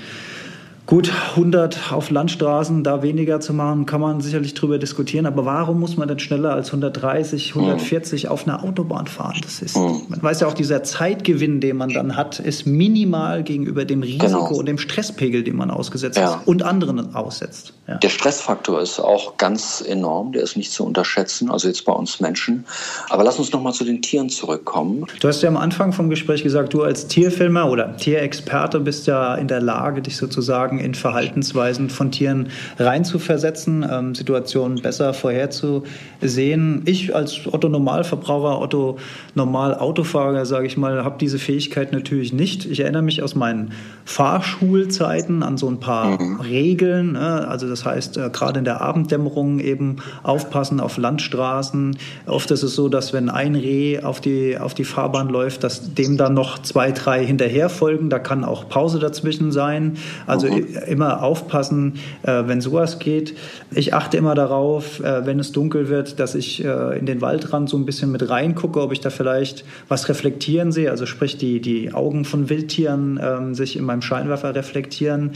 Gut, 0.88 1.12
100 1.36 1.94
auf 1.94 2.10
Landstraßen, 2.10 2.84
da 2.84 3.02
weniger 3.02 3.40
zu 3.40 3.54
machen, 3.54 3.86
kann 3.86 4.02
man 4.02 4.20
sicherlich 4.20 4.56
drüber 4.56 4.78
diskutieren. 4.78 5.26
Aber 5.26 5.46
warum 5.46 5.80
muss 5.80 5.96
man 5.96 6.08
denn 6.08 6.20
schneller 6.20 6.54
als 6.54 6.68
130, 6.68 7.56
140 7.56 8.28
auf 8.28 8.48
einer 8.48 8.64
Autobahn 8.64 9.08
fahren? 9.08 9.40
Das 9.44 9.62
ist, 9.62 9.78
mhm. 9.78 10.02
man 10.10 10.22
weiß 10.22 10.42
ja 10.42 10.48
auch, 10.48 10.54
dieser 10.54 10.84
Zeitgewinn, 10.84 11.62
den 11.62 11.78
man 11.78 11.90
dann 11.90 12.18
hat, 12.18 12.40
ist 12.40 12.66
minimal 12.66 13.44
gegenüber 13.44 13.86
dem 13.86 14.02
Risiko 14.02 14.28
genau. 14.28 14.60
und 14.60 14.66
dem 14.66 14.78
Stresspegel, 14.78 15.44
den 15.44 15.56
man 15.56 15.72
ausgesetzt 15.72 16.18
ja. 16.18 16.36
ist 16.36 16.48
und 16.48 16.64
anderen 16.64 17.16
aussetzt. 17.16 17.74
Ja. 17.88 17.98
Der 17.98 18.10
Stressfaktor 18.10 18.82
ist 18.82 19.00
auch 19.00 19.38
ganz 19.38 19.84
enorm, 19.88 20.34
der 20.34 20.44
ist 20.44 20.58
nicht 20.58 20.72
zu 20.72 20.84
unterschätzen, 20.84 21.52
also 21.52 21.68
jetzt 21.68 21.86
bei 21.86 21.94
uns 21.94 22.20
Menschen. 22.20 22.66
Aber 23.10 23.24
lass 23.24 23.40
uns 23.40 23.52
nochmal 23.52 23.74
zu 23.74 23.86
den 23.86 24.02
Tieren 24.02 24.30
zurückkommen. 24.30 25.06
Du 25.20 25.28
hast 25.28 25.42
ja 25.42 25.50
am 25.50 25.58
Anfang 25.58 25.94
vom 25.94 26.10
Gespräch 26.10 26.44
gesagt, 26.44 26.74
du 26.74 26.84
als 26.84 27.08
Tierfilmer 27.08 27.70
oder 27.70 27.96
Tierexperte 27.98 28.80
bist 28.80 29.08
ja 29.08 29.36
in 29.36 29.48
der 29.48 29.62
Lage, 29.62 30.02
dich 30.02 30.18
sozusagen 30.18 30.71
in 30.80 30.96
Verhaltensweisen 30.96 31.90
von 31.90 32.12
Tieren 32.12 32.50
reinzuversetzen, 32.78 33.86
ähm, 33.90 34.16
Situationen 34.16 34.82
besser 34.82 35.14
vorherzusehen. 35.14 36.84
Ich 36.86 37.16
als 37.16 37.42
Otto-Normalverbraucher, 37.52 38.60
Otto-Normal-Autofahrer, 38.62 40.46
sage 40.46 40.68
ich 40.68 40.78
mal, 40.78 41.04
habe 41.04 41.18
diese 41.20 41.40
Fähigkeit 41.40 41.92
natürlich 41.92 42.34
nicht. 42.34 42.66
Ich 42.66 42.80
erinnere 42.80 43.02
mich 43.02 43.22
aus 43.22 43.36
meinen 43.36 43.72
Fahrschulzeiten 44.06 45.44
an 45.44 45.58
so 45.58 45.68
ein 45.68 45.80
paar 45.80 46.22
mhm. 46.22 46.40
Regeln. 46.42 47.14
Ne? 47.14 47.48
Also 47.48 47.68
das 47.68 47.86
heißt, 47.86 48.18
äh, 48.18 48.30
gerade 48.32 48.60
in 48.60 48.66
der 48.66 48.82
Abenddämmerung 48.82 49.60
eben 49.60 49.98
aufpassen 50.24 50.80
auf 50.80 50.98
Landstraßen. 50.98 51.98
Oft 52.26 52.52
ist 52.52 52.64
es 52.64 52.76
so, 52.76 52.90
dass 52.90 53.14
wenn 53.14 53.30
ein 53.30 53.56
Reh 53.56 54.02
auf 54.02 54.22
die, 54.22 54.58
auf 54.58 54.74
die 54.74 54.86
Fahrbahn 54.86 55.30
läuft, 55.30 55.64
dass 55.64 55.94
dem 55.94 56.18
dann 56.18 56.34
noch 56.34 56.60
zwei, 56.60 56.92
drei 56.92 57.26
hinterher 57.26 57.70
folgen. 57.70 58.10
Da 58.10 58.20
kann 58.20 58.44
auch 58.44 58.70
Pause 58.70 59.00
dazwischen 59.00 59.52
sein. 59.52 59.98
Also 60.28 60.48
mhm 60.48 60.61
immer 60.88 61.24
aufpassen, 61.24 61.96
äh, 62.24 62.44
wenn 62.46 62.62
sowas 62.62 63.00
geht. 63.00 63.36
Ich 63.74 63.94
achte 63.94 64.18
immer 64.18 64.36
darauf, 64.36 65.00
äh, 65.00 65.26
wenn 65.26 65.40
es 65.40 65.52
dunkel 65.52 65.90
wird, 65.90 66.20
dass 66.20 66.36
ich 66.36 66.64
äh, 66.64 66.98
in 66.98 67.06
den 67.06 67.22
Waldrand 67.22 67.70
so 67.70 67.78
ein 67.78 67.86
bisschen 67.86 68.12
mit 68.12 68.30
reingucke, 68.30 68.82
ob 68.82 68.92
ich 68.92 69.00
da 69.00 69.10
vielleicht 69.10 69.66
was 69.88 70.10
reflektieren 70.10 70.72
sehe, 70.72 70.90
also 70.90 71.06
sprich 71.06 71.38
die, 71.38 71.62
die 71.62 71.94
Augen 71.94 72.26
von 72.26 72.50
Wildtieren 72.50 73.20
ähm, 73.22 73.56
sich 73.56 73.78
in 73.78 73.84
meinem 73.84 74.02
Scheinwerfer 74.02 74.56
reflektieren. 74.56 75.32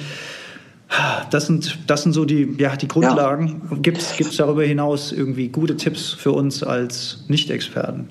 Das 1.31 1.47
sind, 1.47 1.79
das 1.87 2.03
sind 2.03 2.13
so 2.13 2.25
die, 2.25 2.55
ja, 2.59 2.75
die 2.75 2.87
Grundlagen. 2.87 3.61
Ja. 3.71 3.77
Gibt 3.77 3.97
es 4.01 4.37
darüber 4.37 4.63
hinaus 4.63 5.11
irgendwie 5.11 5.47
gute 5.47 5.75
Tipps 5.77 6.13
für 6.13 6.31
uns 6.31 6.63
als 6.63 7.25
Nicht-Experten? 7.27 8.09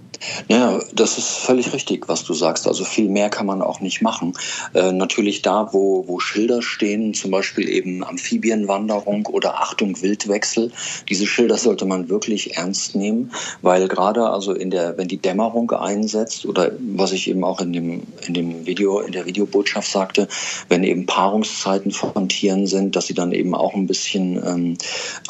Ja, 0.48 0.80
das 0.92 1.18
ist 1.18 1.38
völlig 1.38 1.72
richtig, 1.72 2.08
was 2.08 2.24
du 2.24 2.34
sagst. 2.34 2.66
Also 2.66 2.84
viel 2.84 3.08
mehr 3.08 3.30
kann 3.30 3.46
man 3.46 3.62
auch 3.62 3.80
nicht 3.80 4.02
machen. 4.02 4.34
Äh, 4.74 4.92
natürlich 4.92 5.42
da, 5.42 5.72
wo, 5.72 6.04
wo 6.06 6.20
Schilder 6.20 6.62
stehen, 6.62 7.14
zum 7.14 7.30
Beispiel 7.30 7.68
eben 7.68 8.04
Amphibienwanderung 8.04 9.26
oder 9.26 9.60
Achtung 9.60 10.00
Wildwechsel. 10.00 10.72
Diese 11.08 11.26
Schilder 11.26 11.56
sollte 11.56 11.84
man 11.84 12.08
wirklich 12.08 12.56
ernst 12.56 12.94
nehmen, 12.94 13.32
weil 13.62 13.88
gerade 13.88 14.28
also 14.30 14.52
in 14.52 14.70
der, 14.70 14.96
wenn 14.98 15.08
die 15.08 15.18
Dämmerung 15.18 15.70
einsetzt 15.72 16.46
oder 16.46 16.72
was 16.94 17.12
ich 17.12 17.28
eben 17.28 17.44
auch 17.44 17.60
in 17.60 17.72
dem, 17.72 18.02
in 18.26 18.34
dem 18.34 18.66
Video, 18.66 19.00
in 19.00 19.12
der 19.12 19.26
Videobotschaft 19.26 19.90
sagte, 19.90 20.28
wenn 20.68 20.84
eben 20.84 21.06
Paarungszeiten 21.06 21.90
von 21.90 22.28
Tieren 22.28 22.66
sind, 22.66 22.96
dass 22.96 23.06
sie 23.06 23.14
dann 23.14 23.32
eben 23.32 23.54
auch 23.54 23.74
ein 23.74 23.86
bisschen 23.86 24.36
ähm, 24.44 24.78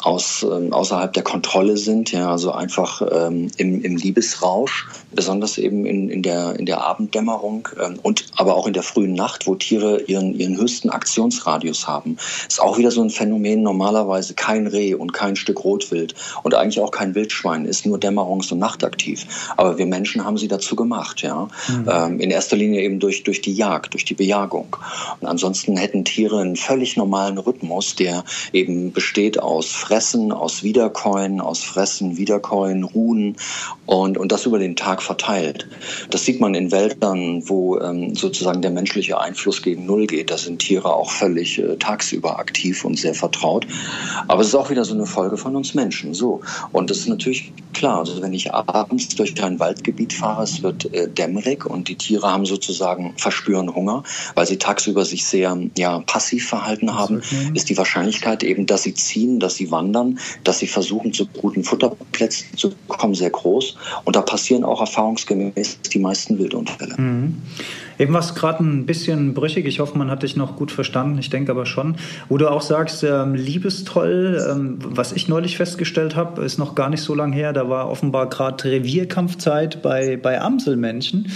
aus, 0.01 0.43
ähm, 0.43 0.73
außerhalb 0.73 1.13
der 1.13 1.23
Kontrolle 1.23 1.77
sind, 1.77 2.11
ja, 2.11 2.31
also 2.31 2.51
einfach 2.51 3.01
ähm, 3.11 3.49
im, 3.57 3.81
im 3.81 3.95
Liebesrausch 3.95 4.84
besonders 5.11 5.57
eben 5.57 5.85
in, 5.85 6.09
in, 6.09 6.23
der, 6.23 6.59
in 6.59 6.65
der 6.65 6.81
Abenddämmerung 6.81 7.69
ähm, 7.79 7.99
und 8.01 8.25
aber 8.35 8.55
auch 8.55 8.67
in 8.67 8.73
der 8.73 8.83
frühen 8.83 9.13
Nacht, 9.13 9.47
wo 9.47 9.55
Tiere 9.55 10.01
ihren, 10.01 10.37
ihren 10.37 10.57
höchsten 10.57 10.89
Aktionsradius 10.89 11.87
haben. 11.87 12.17
Ist 12.47 12.61
auch 12.61 12.77
wieder 12.77 12.91
so 12.91 13.01
ein 13.01 13.09
Phänomen, 13.09 13.63
normalerweise 13.63 14.33
kein 14.33 14.67
Reh 14.67 14.93
und 14.93 15.13
kein 15.13 15.35
Stück 15.35 15.63
Rotwild 15.63 16.15
und 16.43 16.53
eigentlich 16.53 16.79
auch 16.79 16.91
kein 16.91 17.15
Wildschwein 17.15 17.65
ist 17.65 17.85
nur 17.85 17.97
dämmerungs- 17.97 18.51
und 18.51 18.59
nachtaktiv. 18.59 19.25
Aber 19.57 19.77
wir 19.77 19.85
Menschen 19.85 20.25
haben 20.25 20.37
sie 20.37 20.47
dazu 20.47 20.75
gemacht, 20.75 21.21
ja. 21.21 21.47
Mhm. 21.67 21.89
Ähm, 21.89 22.19
in 22.19 22.31
erster 22.31 22.55
Linie 22.55 22.81
eben 22.81 22.99
durch, 22.99 23.23
durch 23.23 23.41
die 23.41 23.53
Jagd, 23.53 23.93
durch 23.93 24.05
die 24.05 24.13
Bejagung. 24.13 24.75
Und 25.19 25.27
ansonsten 25.27 25.77
hätten 25.77 26.03
Tiere 26.05 26.41
einen 26.41 26.55
völlig 26.55 26.97
normalen 26.97 27.37
Rhythmus, 27.37 27.95
der 27.95 28.23
eben 28.53 28.91
besteht 28.91 29.39
aus 29.39 29.67
Fressen, 29.67 30.31
aus 30.31 30.63
Wiederkäuen, 30.63 31.41
aus 31.41 31.63
Fressen, 31.63 32.17
Wiederkäuen, 32.17 32.83
Ruhen 32.83 33.37
und, 33.85 34.17
und 34.17 34.31
das 34.31 34.45
über 34.45 34.59
den 34.59 34.64
Tag 34.73 35.03
verteilt. 35.03 35.67
Das 36.09 36.23
sieht 36.25 36.39
man 36.39 36.55
in 36.55 36.71
Wäldern, 36.71 37.47
wo 37.47 37.77
ähm, 37.79 38.15
sozusagen 38.15 38.61
der 38.61 38.71
menschliche 38.71 39.19
Einfluss 39.19 39.61
gegen 39.61 39.85
Null 39.85 40.07
geht. 40.07 40.31
Da 40.31 40.37
sind 40.37 40.59
Tiere 40.59 40.93
auch 40.93 41.11
völlig 41.11 41.59
äh, 41.59 41.75
tagsüber 41.75 42.39
aktiv 42.39 42.85
und 42.85 42.97
sehr 42.97 43.13
vertraut. 43.13 43.67
Aber 44.27 44.41
es 44.41 44.47
ist 44.47 44.55
auch 44.55 44.69
wieder 44.69 44.85
so 44.85 44.93
eine 44.93 45.05
Folge 45.05 45.37
von 45.37 45.55
uns 45.55 45.75
Menschen. 45.75 46.13
So. 46.13 46.41
Und 46.71 46.89
das 46.89 46.99
ist 46.99 47.07
natürlich 47.07 47.51
klar. 47.73 47.99
Also 47.99 48.21
wenn 48.21 48.33
ich 48.33 48.53
abends 48.53 49.09
durch 49.09 49.41
ein 49.43 49.59
Waldgebiet 49.59 50.13
fahre, 50.13 50.43
es 50.43 50.63
wird 50.63 50.93
äh, 50.93 51.07
dämmerig 51.07 51.65
und 51.65 51.87
die 51.89 51.95
Tiere 51.95 52.31
haben 52.31 52.45
sozusagen 52.45 53.13
verspüren 53.17 53.75
Hunger, 53.75 54.03
weil 54.33 54.47
sie 54.47 54.57
tagsüber 54.57 55.05
sich 55.05 55.25
sehr 55.25 55.57
ja, 55.77 55.99
passiv 55.99 56.47
verhalten 56.47 56.95
haben, 56.95 57.21
ist 57.53 57.69
die 57.69 57.77
Wahrscheinlichkeit 57.77 58.43
eben, 58.43 58.65
dass 58.65 58.83
sie 58.83 58.93
ziehen, 58.93 59.39
dass 59.39 59.55
sie 59.55 59.71
wandern, 59.71 60.19
dass 60.43 60.59
sie 60.59 60.67
versuchen, 60.67 61.13
zu 61.13 61.27
guten 61.27 61.63
Futterplätzen 61.63 62.57
zu 62.57 62.71
kommen, 62.87 63.15
sehr 63.15 63.29
groß. 63.29 63.75
Und 64.05 64.15
da 64.15 64.21
passieren 64.21 64.54
auch 64.63 64.79
erfahrungsgemäß 64.79 65.79
die 65.93 65.99
meisten 65.99 66.37
Wildunfälle. 66.37 66.95
Mhm. 66.97 67.41
Eben 67.97 68.13
war 68.13 68.19
es 68.19 68.35
gerade 68.35 68.63
ein 68.63 68.85
bisschen 68.85 69.33
brüchig. 69.33 69.65
Ich 69.65 69.79
hoffe, 69.79 69.97
man 69.97 70.11
hat 70.11 70.23
dich 70.23 70.35
noch 70.35 70.55
gut 70.55 70.71
verstanden. 70.71 71.17
Ich 71.19 71.29
denke 71.29 71.51
aber 71.51 71.65
schon. 71.65 71.95
Wo 72.29 72.37
du 72.37 72.49
auch 72.49 72.61
sagst, 72.61 73.03
ähm, 73.03 73.35
Liebestoll, 73.35 74.45
ähm, 74.49 74.79
was 74.83 75.13
ich 75.13 75.27
neulich 75.27 75.57
festgestellt 75.57 76.15
habe, 76.15 76.43
ist 76.43 76.57
noch 76.57 76.75
gar 76.75 76.89
nicht 76.89 77.01
so 77.01 77.15
lange 77.15 77.35
her. 77.35 77.53
Da 77.53 77.69
war 77.69 77.89
offenbar 77.89 78.29
gerade 78.29 78.63
Revierkampfzeit 78.65 79.81
bei, 79.81 80.17
bei 80.17 80.41
Amselmännchen. 80.41 81.27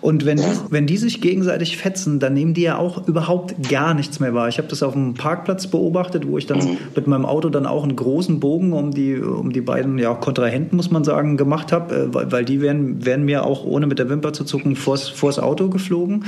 Und 0.00 0.24
wenn, 0.24 0.36
die, 0.36 0.42
wenn 0.70 0.86
die 0.86 0.96
sich 0.96 1.20
gegenseitig 1.20 1.76
fetzen, 1.76 2.20
dann 2.20 2.34
nehmen 2.34 2.54
die 2.54 2.62
ja 2.62 2.78
auch 2.78 3.08
überhaupt 3.08 3.68
gar 3.68 3.94
nichts 3.94 4.20
mehr 4.20 4.34
wahr. 4.34 4.48
Ich 4.48 4.58
habe 4.58 4.68
das 4.68 4.82
auf 4.82 4.92
dem 4.92 5.14
Parkplatz 5.14 5.66
beobachtet, 5.66 6.28
wo 6.28 6.38
ich 6.38 6.46
dann 6.46 6.78
mit 6.94 7.06
meinem 7.06 7.26
Auto 7.26 7.48
dann 7.48 7.66
auch 7.66 7.82
einen 7.82 7.96
großen 7.96 8.38
Bogen 8.38 8.72
um 8.72 8.92
die, 8.92 9.16
um 9.16 9.52
die 9.52 9.60
beiden 9.60 9.98
ja, 9.98 10.14
Kontrahenten, 10.14 10.76
muss 10.76 10.90
man 10.90 11.02
sagen, 11.02 11.36
gemacht 11.36 11.72
habe, 11.72 11.94
äh, 11.94 12.14
weil, 12.14 12.30
weil 12.30 12.44
die 12.44 12.60
wären, 12.60 13.04
wären 13.04 13.24
mir 13.24 13.44
auch 13.44 13.64
ohne 13.64 13.86
mit 13.86 13.98
der 13.98 14.08
Wimper 14.08 14.32
zu 14.32 14.44
zucken 14.44 14.76
vors, 14.76 15.08
vors 15.08 15.38
Auto 15.38 15.68
geflogen 15.68 16.03
geflogen. 16.04 16.24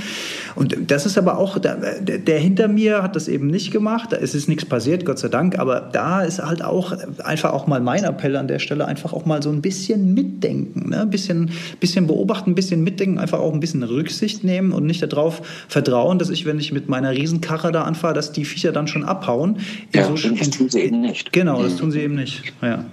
Und 0.55 0.91
das 0.91 1.07
ist 1.07 1.19
aber 1.19 1.39
auch, 1.39 1.59
der, 1.59 2.39
hinter 2.39 2.69
mir 2.69 3.03
hat 3.03 3.17
das 3.17 3.29
eben 3.29 3.47
nicht 3.47 3.71
gemacht. 3.71 4.13
Da 4.13 4.17
ist 4.17 4.35
es 4.35 4.49
nichts 4.49 4.65
passiert, 4.65 5.05
Gott 5.05 5.19
sei 5.19 5.29
Dank. 5.29 5.59
Aber 5.59 5.81
da 5.81 6.23
ist 6.23 6.43
halt 6.43 6.63
auch 6.63 6.93
einfach 7.25 7.53
auch 7.53 7.67
mal 7.67 7.81
mein 7.81 8.05
Appell 8.05 8.37
an 8.37 8.49
der 8.49 8.59
Stelle, 8.59 8.87
einfach 8.87 9.13
auch 9.13 9.27
mal 9.27 9.43
so 9.43 9.51
ein 9.51 9.61
bisschen 9.61 10.15
mitdenken, 10.15 10.91
ne? 10.91 11.03
ein 11.03 11.11
bisschen, 11.11 11.51
bisschen 11.81 12.07
beobachten, 12.07 12.51
ein 12.51 12.55
bisschen 12.55 12.83
mitdenken, 12.83 13.19
einfach 13.19 13.39
auch 13.39 13.53
ein 13.53 13.61
bisschen 13.61 13.83
Rücksicht 13.83 14.45
nehmen 14.45 14.73
und 14.73 14.87
nicht 14.87 15.03
darauf 15.03 15.43
vertrauen, 15.69 16.19
dass 16.19 16.31
ich, 16.31 16.47
wenn 16.47 16.59
ich 16.59 16.73
mit 16.73 16.89
meiner 16.89 17.13
Riesenkarre 17.13 17.73
da 17.73 17.83
anfahre, 17.83 18.15
dass 18.15 18.33
die 18.33 18.45
Viecher 18.45 18.73
dann 18.73 18.89
schon 18.89 19.05
abhauen. 19.05 19.59
Ja, 19.95 20.05
so, 20.05 20.15
das 20.15 20.51
tun 20.51 20.69
sie 20.69 20.81
eben 20.81 21.01
nicht. 21.01 21.33
Genau, 21.33 21.63
das 21.63 21.77
tun 21.77 21.91
sie 21.91 22.01
eben 22.01 22.15
nicht. 22.15 22.43
Ja. 22.63 22.85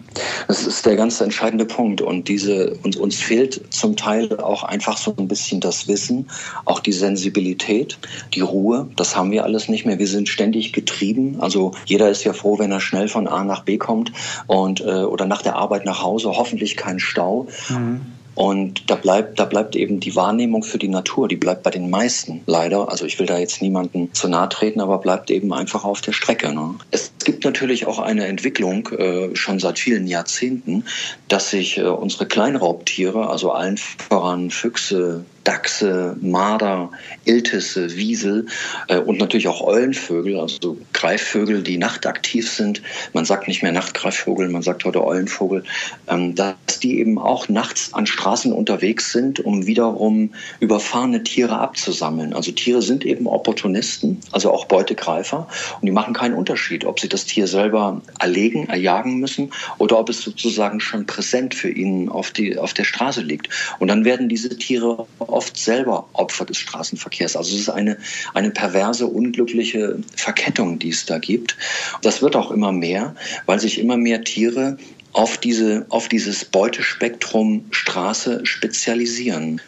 Das 0.47 0.67
ist 0.67 0.85
der 0.85 0.95
ganz 0.95 1.21
entscheidende 1.21 1.65
Punkt. 1.65 2.01
Und 2.01 2.27
diese, 2.27 2.75
uns, 2.83 2.97
uns 2.97 3.15
fehlt 3.15 3.61
zum 3.73 3.95
Teil 3.95 4.39
auch 4.39 4.63
einfach 4.63 4.97
so 4.97 5.15
ein 5.17 5.27
bisschen 5.27 5.59
das 5.59 5.87
Wissen, 5.87 6.27
auch 6.73 6.79
die 6.79 6.91
Sensibilität, 6.91 7.99
die 8.33 8.41
Ruhe, 8.41 8.89
das 8.95 9.15
haben 9.15 9.29
wir 9.29 9.43
alles 9.43 9.69
nicht 9.69 9.85
mehr. 9.85 9.99
Wir 9.99 10.07
sind 10.07 10.27
ständig 10.27 10.73
getrieben. 10.73 11.37
Also 11.39 11.73
jeder 11.85 12.09
ist 12.09 12.23
ja 12.23 12.33
froh, 12.33 12.57
wenn 12.57 12.71
er 12.71 12.81
schnell 12.81 13.07
von 13.07 13.27
A 13.27 13.43
nach 13.43 13.63
B 13.63 13.77
kommt 13.77 14.11
und 14.47 14.81
äh, 14.81 15.03
oder 15.03 15.27
nach 15.27 15.43
der 15.43 15.55
Arbeit 15.55 15.85
nach 15.85 16.01
Hause, 16.01 16.29
hoffentlich 16.35 16.75
kein 16.75 16.99
Stau. 16.99 17.45
Mhm. 17.69 18.01
Und 18.35 18.89
da 18.89 18.95
bleibt, 18.95 19.39
da 19.39 19.45
bleibt 19.45 19.75
eben 19.75 19.99
die 19.99 20.15
Wahrnehmung 20.15 20.63
für 20.63 20.79
die 20.79 20.87
Natur, 20.87 21.27
die 21.27 21.35
bleibt 21.35 21.61
bei 21.61 21.69
den 21.69 21.91
meisten 21.91 22.41
leider. 22.47 22.89
Also 22.89 23.05
ich 23.05 23.19
will 23.19 23.27
da 23.27 23.37
jetzt 23.37 23.61
niemanden 23.61 24.11
zu 24.13 24.27
nahe 24.27 24.49
treten, 24.49 24.81
aber 24.81 24.97
bleibt 24.97 25.29
eben 25.29 25.53
einfach 25.53 25.85
auf 25.85 26.01
der 26.01 26.13
Strecke. 26.13 26.51
Ne? 26.51 26.73
Es 26.89 27.11
gibt 27.23 27.45
natürlich 27.45 27.85
auch 27.85 27.99
eine 27.99 28.25
Entwicklung 28.25 28.87
äh, 28.89 29.35
schon 29.35 29.59
seit 29.59 29.77
vielen 29.77 30.07
Jahrzehnten, 30.07 30.85
dass 31.27 31.51
sich 31.51 31.77
äh, 31.77 31.83
unsere 31.83 32.25
Kleinraubtiere, 32.25 33.29
also 33.29 33.51
allen 33.51 33.77
voran 33.77 34.49
Füchse, 34.49 35.25
Dachse, 35.43 36.15
Marder, 36.21 36.91
Iltisse, 37.25 37.95
Wiesel 37.95 38.47
äh, 38.87 38.97
und 38.97 39.19
natürlich 39.19 39.47
auch 39.47 39.61
Eulenvögel, 39.61 40.39
also 40.39 40.77
Greifvögel, 40.93 41.63
die 41.63 41.77
nachtaktiv 41.77 42.49
sind. 42.49 42.81
Man 43.13 43.25
sagt 43.25 43.47
nicht 43.47 43.63
mehr 43.63 43.71
Nachtgreifvogel, 43.71 44.49
man 44.49 44.61
sagt 44.61 44.85
heute 44.85 45.03
Eulenvogel, 45.03 45.63
ähm, 46.07 46.35
dass 46.35 46.55
die 46.81 46.99
eben 46.99 47.17
auch 47.17 47.49
nachts 47.49 47.93
an 47.93 48.05
Straßen 48.05 48.53
unterwegs 48.53 49.11
sind, 49.11 49.39
um 49.39 49.65
wiederum 49.65 50.33
überfahrene 50.59 51.23
Tiere 51.23 51.59
abzusammeln. 51.59 52.33
Also 52.33 52.51
Tiere 52.51 52.81
sind 52.81 53.05
eben 53.05 53.27
Opportunisten, 53.27 54.21
also 54.31 54.51
auch 54.51 54.65
Beutegreifer 54.65 55.47
und 55.81 55.85
die 55.85 55.91
machen 55.91 56.13
keinen 56.13 56.35
Unterschied, 56.35 56.85
ob 56.85 56.99
sie 56.99 57.09
das 57.09 57.25
Tier 57.25 57.47
selber 57.47 58.01
erlegen, 58.19 58.69
erjagen 58.69 59.19
müssen 59.19 59.51
oder 59.77 59.99
ob 59.99 60.09
es 60.09 60.21
sozusagen 60.21 60.79
schon 60.79 61.05
präsent 61.05 61.55
für 61.55 61.69
ihn 61.69 62.09
auf, 62.09 62.31
die, 62.31 62.57
auf 62.57 62.73
der 62.73 62.83
Straße 62.83 63.21
liegt. 63.21 63.49
Und 63.79 63.87
dann 63.89 64.05
werden 64.05 64.29
diese 64.29 64.57
Tiere 64.57 65.07
oft 65.33 65.57
selber 65.57 66.07
Opfer 66.13 66.45
des 66.45 66.57
Straßenverkehrs. 66.57 67.35
Also 67.35 67.55
es 67.55 67.61
ist 67.61 67.69
eine, 67.69 67.97
eine 68.33 68.51
perverse, 68.51 69.07
unglückliche 69.07 69.99
Verkettung, 70.15 70.79
die 70.79 70.89
es 70.89 71.05
da 71.05 71.17
gibt. 71.17 71.57
Das 72.01 72.21
wird 72.21 72.35
auch 72.35 72.51
immer 72.51 72.71
mehr, 72.71 73.15
weil 73.45 73.59
sich 73.59 73.79
immer 73.79 73.97
mehr 73.97 74.23
Tiere 74.23 74.77
auf, 75.11 75.37
diese, 75.37 75.85
auf 75.89 76.07
dieses 76.07 76.45
Beutespektrum 76.45 77.65
Straße 77.71 78.45
spezialisieren. 78.45 79.61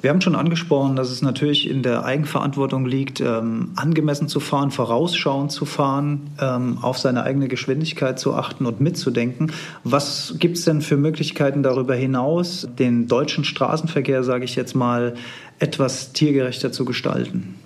Wir 0.00 0.10
haben 0.10 0.20
schon 0.20 0.36
angesprochen, 0.36 0.94
dass 0.94 1.10
es 1.10 1.22
natürlich 1.22 1.68
in 1.68 1.82
der 1.82 2.04
Eigenverantwortung 2.04 2.86
liegt, 2.86 3.20
ähm, 3.20 3.72
angemessen 3.74 4.28
zu 4.28 4.38
fahren, 4.38 4.70
vorausschauend 4.70 5.50
zu 5.50 5.64
fahren, 5.64 6.30
ähm, 6.40 6.78
auf 6.82 6.98
seine 6.98 7.24
eigene 7.24 7.48
Geschwindigkeit 7.48 8.18
zu 8.18 8.34
achten 8.34 8.64
und 8.64 8.80
mitzudenken. 8.80 9.50
Was 9.82 10.36
gibt 10.38 10.56
es 10.56 10.64
denn 10.64 10.82
für 10.82 10.96
Möglichkeiten 10.96 11.64
darüber 11.64 11.96
hinaus, 11.96 12.68
den 12.78 13.08
deutschen 13.08 13.42
Straßenverkehr, 13.42 14.22
sage 14.22 14.44
ich 14.44 14.54
jetzt 14.54 14.76
mal, 14.76 15.14
etwas 15.58 16.12
tiergerechter 16.12 16.70
zu 16.70 16.84
gestalten? 16.84 17.56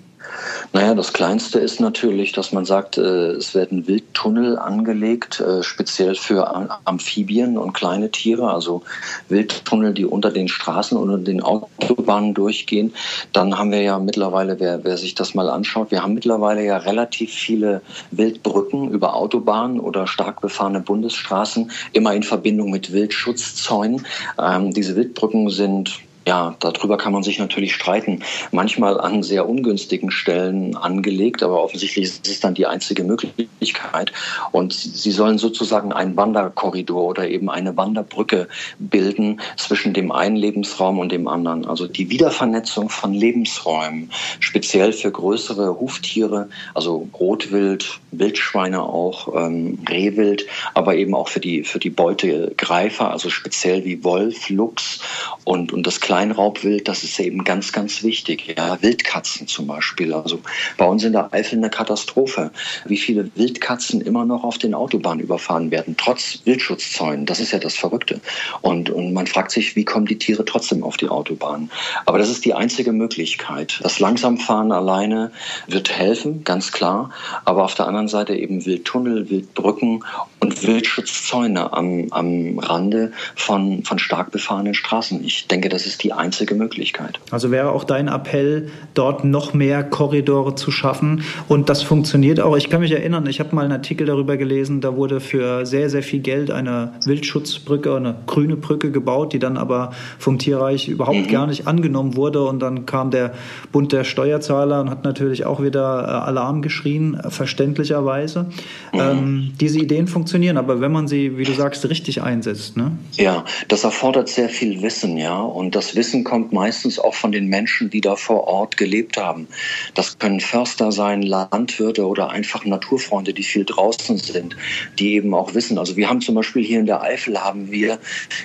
Naja, 0.71 0.95
das 0.95 1.13
Kleinste 1.13 1.59
ist 1.59 1.79
natürlich, 1.79 2.31
dass 2.31 2.51
man 2.51 2.65
sagt, 2.65 2.97
äh, 2.97 3.31
es 3.31 3.53
werden 3.53 3.87
Wildtunnel 3.87 4.57
angelegt, 4.57 5.39
äh, 5.39 5.61
speziell 5.61 6.15
für 6.15 6.69
Amphibien 6.85 7.57
und 7.57 7.73
kleine 7.73 8.09
Tiere, 8.09 8.49
also 8.49 8.81
Wildtunnel, 9.29 9.93
die 9.93 10.05
unter 10.05 10.31
den 10.31 10.47
Straßen, 10.47 10.97
unter 10.97 11.17
den 11.17 11.41
Autobahnen 11.41 12.33
durchgehen. 12.33 12.93
Dann 13.33 13.57
haben 13.57 13.71
wir 13.71 13.81
ja 13.81 13.99
mittlerweile, 13.99 14.59
wer, 14.59 14.83
wer 14.83 14.97
sich 14.97 15.13
das 15.15 15.35
mal 15.35 15.49
anschaut, 15.49 15.91
wir 15.91 16.01
haben 16.01 16.15
mittlerweile 16.15 16.63
ja 16.65 16.77
relativ 16.77 17.31
viele 17.31 17.81
Wildbrücken 18.11 18.89
über 18.89 19.15
Autobahnen 19.15 19.79
oder 19.79 20.07
stark 20.07 20.41
befahrene 20.41 20.79
Bundesstraßen, 20.79 21.71
immer 21.91 22.13
in 22.13 22.23
Verbindung 22.23 22.71
mit 22.71 22.91
Wildschutzzäunen. 22.91 24.05
Ähm, 24.39 24.71
diese 24.71 24.95
Wildbrücken 24.95 25.49
sind 25.49 25.99
ja, 26.25 26.55
darüber 26.59 26.97
kann 26.97 27.11
man 27.11 27.23
sich 27.23 27.39
natürlich 27.39 27.75
streiten. 27.75 28.23
Manchmal 28.51 28.99
an 28.99 29.23
sehr 29.23 29.47
ungünstigen 29.47 30.09
Stellen 30.09 30.75
angelegt, 30.75 31.43
aber 31.43 31.61
offensichtlich 31.61 32.05
ist 32.05 32.27
es 32.27 32.39
dann 32.39 32.53
die 32.53 32.65
einzige 32.65 33.03
Möglichkeit. 33.03 34.13
Und 34.51 34.73
sie 34.73 35.11
sollen 35.11 35.37
sozusagen 35.37 35.91
einen 35.91 36.15
Wanderkorridor 36.15 37.03
oder 37.03 37.27
eben 37.27 37.49
eine 37.49 37.75
Wanderbrücke 37.75 38.47
bilden 38.79 39.41
zwischen 39.57 39.93
dem 39.93 40.11
einen 40.11 40.37
Lebensraum 40.37 40.99
und 40.99 41.11
dem 41.11 41.27
anderen. 41.27 41.65
Also 41.65 41.87
die 41.87 42.09
Wiedervernetzung 42.09 42.89
von 42.89 43.13
Lebensräumen, 43.13 44.09
speziell 44.39 44.93
für 44.93 45.11
größere 45.11 45.79
Huftiere, 45.79 46.49
also 46.73 47.07
Rotwild, 47.19 47.99
Wildschweine 48.11 48.81
auch, 48.83 49.33
ähm, 49.35 49.79
Rehwild, 49.89 50.45
aber 50.73 50.95
eben 50.95 51.15
auch 51.15 51.27
für 51.27 51.39
die, 51.39 51.63
für 51.63 51.79
die 51.79 51.89
Beutegreifer, 51.89 53.11
also 53.11 53.29
speziell 53.29 53.83
wie 53.83 54.03
Wolf, 54.03 54.49
Luchs 54.49 55.01
und, 55.43 55.73
und 55.73 55.85
das 55.85 55.99
Kleinraubwild, 56.13 56.87
das 56.87 57.03
ist 57.03 57.19
eben 57.19 57.43
ganz, 57.43 57.71
ganz 57.71 58.03
wichtig. 58.03 58.53
Ja, 58.55 58.79
Wildkatzen 58.83 59.47
zum 59.47 59.65
Beispiel. 59.65 60.13
Also 60.13 60.41
bei 60.77 60.85
uns 60.85 61.03
in 61.03 61.11
der 61.11 61.33
Eifel 61.33 61.57
eine 61.57 61.71
Katastrophe, 61.71 62.51
wie 62.85 62.97
viele 62.97 63.31
Wildkatzen 63.35 63.99
immer 63.99 64.23
noch 64.23 64.43
auf 64.43 64.59
den 64.59 64.75
Autobahnen 64.75 65.23
überfahren 65.23 65.71
werden, 65.71 65.95
trotz 65.97 66.41
Wildschutzzäunen. 66.45 67.25
Das 67.25 67.39
ist 67.39 67.51
ja 67.51 67.57
das 67.57 67.75
Verrückte. 67.75 68.21
Und, 68.61 68.91
und 68.91 69.11
man 69.13 69.25
fragt 69.25 69.49
sich, 69.49 69.75
wie 69.75 69.85
kommen 69.85 70.05
die 70.05 70.19
Tiere 70.19 70.45
trotzdem 70.45 70.83
auf 70.83 70.97
die 70.97 71.09
Autobahn? 71.09 71.71
Aber 72.05 72.19
das 72.19 72.29
ist 72.29 72.45
die 72.45 72.53
einzige 72.53 72.91
Möglichkeit. 72.91 73.79
Das 73.81 73.99
Langsamfahren 73.99 74.71
alleine 74.71 75.31
wird 75.65 75.89
helfen, 75.89 76.43
ganz 76.43 76.71
klar. 76.71 77.09
Aber 77.43 77.63
auf 77.63 77.73
der 77.73 77.87
anderen 77.87 78.07
Seite 78.07 78.35
eben 78.35 78.67
Wildtunnel, 78.67 79.31
Wildbrücken 79.31 80.03
und 80.43 80.61
Wildschutzzäune 80.61 81.73
am, 81.73 82.07
am 82.11 82.59
Rande 82.59 83.13
von, 83.33 83.83
von 83.83 83.97
stark 83.97 84.29
befahrenen 84.29 84.75
Straßen. 84.75 85.23
Ich 85.23 85.47
denke, 85.47 85.69
das 85.69 85.85
ist 85.85 86.02
die 86.02 86.02
einzige 86.11 86.55
Möglichkeit. 86.55 87.19
Also 87.31 87.51
wäre 87.51 87.71
auch 87.71 87.85
dein 87.85 88.09
Appell, 88.09 88.69
dort 88.93 89.23
noch 89.23 89.53
mehr 89.53 89.83
Korridore 89.83 90.55
zu 90.55 90.71
schaffen. 90.71 91.23
Und 91.47 91.69
das 91.69 91.81
funktioniert 91.81 92.41
auch. 92.41 92.57
Ich 92.57 92.69
kann 92.69 92.81
mich 92.81 92.91
erinnern, 92.91 93.25
ich 93.27 93.39
habe 93.39 93.55
mal 93.55 93.63
einen 93.63 93.71
Artikel 93.71 94.05
darüber 94.05 94.35
gelesen, 94.35 94.81
da 94.81 94.97
wurde 94.97 95.19
für 95.21 95.65
sehr, 95.65 95.89
sehr 95.89 96.03
viel 96.03 96.19
Geld 96.19 96.51
eine 96.51 96.93
Wildschutzbrücke, 97.05 97.95
eine 97.95 98.15
grüne 98.25 98.57
Brücke 98.57 98.91
gebaut, 98.91 99.33
die 99.33 99.39
dann 99.39 99.57
aber 99.57 99.91
vom 100.19 100.39
Tierreich 100.39 100.89
überhaupt 100.89 101.27
mhm. 101.27 101.31
gar 101.31 101.47
nicht 101.47 101.67
angenommen 101.67 102.15
wurde. 102.15 102.43
Und 102.43 102.59
dann 102.59 102.85
kam 102.85 103.11
der 103.11 103.33
Bund 103.71 103.91
der 103.91 104.03
Steuerzahler 104.03 104.81
und 104.81 104.89
hat 104.89 105.03
natürlich 105.03 105.45
auch 105.45 105.61
wieder 105.61 106.03
äh, 106.03 106.27
Alarm 106.27 106.61
geschrien, 106.61 107.21
verständlicherweise. 107.29 108.47
Mhm. 108.91 108.99
Ähm, 108.99 109.53
diese 109.59 109.79
Ideen 109.79 110.07
funktionieren, 110.07 110.57
aber 110.57 110.81
wenn 110.81 110.91
man 110.91 111.07
sie, 111.07 111.37
wie 111.37 111.43
du 111.43 111.53
sagst, 111.53 111.87
richtig 111.89 112.21
einsetzt. 112.21 112.77
Ne? 112.77 112.97
Ja, 113.13 113.45
das 113.67 113.83
erfordert 113.83 114.29
sehr 114.29 114.49
viel 114.49 114.81
Wissen, 114.81 115.17
ja. 115.17 115.39
Und 115.39 115.75
das 115.75 115.92
Wissen 115.95 116.23
kommt 116.23 116.53
meistens 116.53 116.99
auch 116.99 117.13
von 117.13 117.31
den 117.31 117.47
Menschen, 117.47 117.89
die 117.89 118.01
da 118.01 118.15
vor 118.15 118.47
Ort 118.47 118.77
gelebt 118.77 119.17
haben. 119.17 119.47
Das 119.93 120.19
können 120.19 120.39
Förster 120.39 120.91
sein, 120.91 121.21
Landwirte 121.21 122.07
oder 122.07 122.29
einfach 122.29 122.65
Naturfreunde, 122.65 123.33
die 123.33 123.43
viel 123.43 123.65
draußen 123.65 124.17
sind, 124.17 124.55
die 124.99 125.13
eben 125.15 125.33
auch 125.33 125.53
wissen. 125.53 125.77
Also 125.77 125.95
wir 125.97 126.09
haben 126.09 126.21
zum 126.21 126.35
Beispiel 126.35 126.63
hier 126.63 126.79
in 126.79 126.85
der 126.85 127.01
Eifel 127.01 127.43
haben 127.43 127.71
wir 127.71 127.99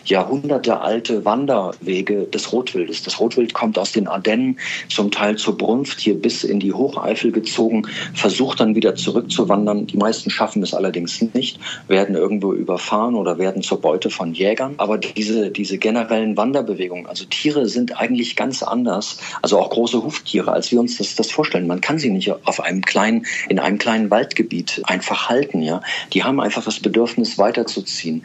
jahrhundertealte 0.05 1.25
Wanderwege 1.25 2.25
des 2.25 2.53
Rotwildes. 2.53 3.03
Das 3.03 3.21
Rotwild 3.21 3.55
kommt 3.55 3.79
aus 3.79 3.93
den 3.93 4.09
Ardennen, 4.09 4.59
zum 4.89 5.11
Teil 5.11 5.37
zur 5.37 5.57
Brunft, 5.57 6.01
hier 6.01 6.15
bis 6.15 6.45
in 6.45 6.61
die 6.61 6.73
Hocheifel 6.73 7.33
gezogen, 7.33 7.87
versucht 8.15 8.61
dann 8.61 8.75
wieder 8.75 8.95
zurückzuwandern. 8.95 9.87
Die 9.87 9.97
meisten 9.97 10.31
schaffen 10.31 10.63
es 10.63 10.75
allerdings 10.75 11.21
nicht, 11.35 11.61
werden 11.89 12.15
irgendwo 12.15 12.53
überfahren 12.53 13.15
oder 13.15 13.39
werden 13.39 13.63
zur 13.63 13.81
Beute 13.81 14.11
von 14.11 14.35
Jägern. 14.35 14.75
Aber 14.79 14.99
diese, 14.99 15.51
diese 15.51 15.79
generellen 15.79 16.37
Wanderbewegungen, 16.37 17.07
also 17.07 17.25
Tiere 17.39 17.69
sind 17.69 18.01
eigentlich 18.01 18.35
ganz 18.35 18.63
anders, 18.63 19.19
also 19.43 19.61
auch 19.61 19.71
große 19.71 20.03
Huftiere, 20.03 20.53
als 20.53 20.73
wir 20.73 20.81
uns 20.81 20.99
das, 20.99 21.15
das 21.15 21.31
vorstellen. 21.31 21.67
Man 21.67 21.81
kann 21.81 21.99
sie 21.99 22.11
nicht 22.11 22.31
auf 22.31 22.61
einem 22.61 22.83
kleinen, 22.83 23.27
in 23.49 23.59
einem 23.59 23.79
kleinen 23.79 24.11
Waldgebiet 24.11 24.83
einfach 24.85 25.29
halten, 25.29 25.63
ja. 25.63 25.81
Die 26.13 26.25
haben 26.25 26.41
einfach 26.41 26.65
das 26.65 26.81
Bedürfnis 26.81 27.39
weiterzuziehen. 27.39 28.25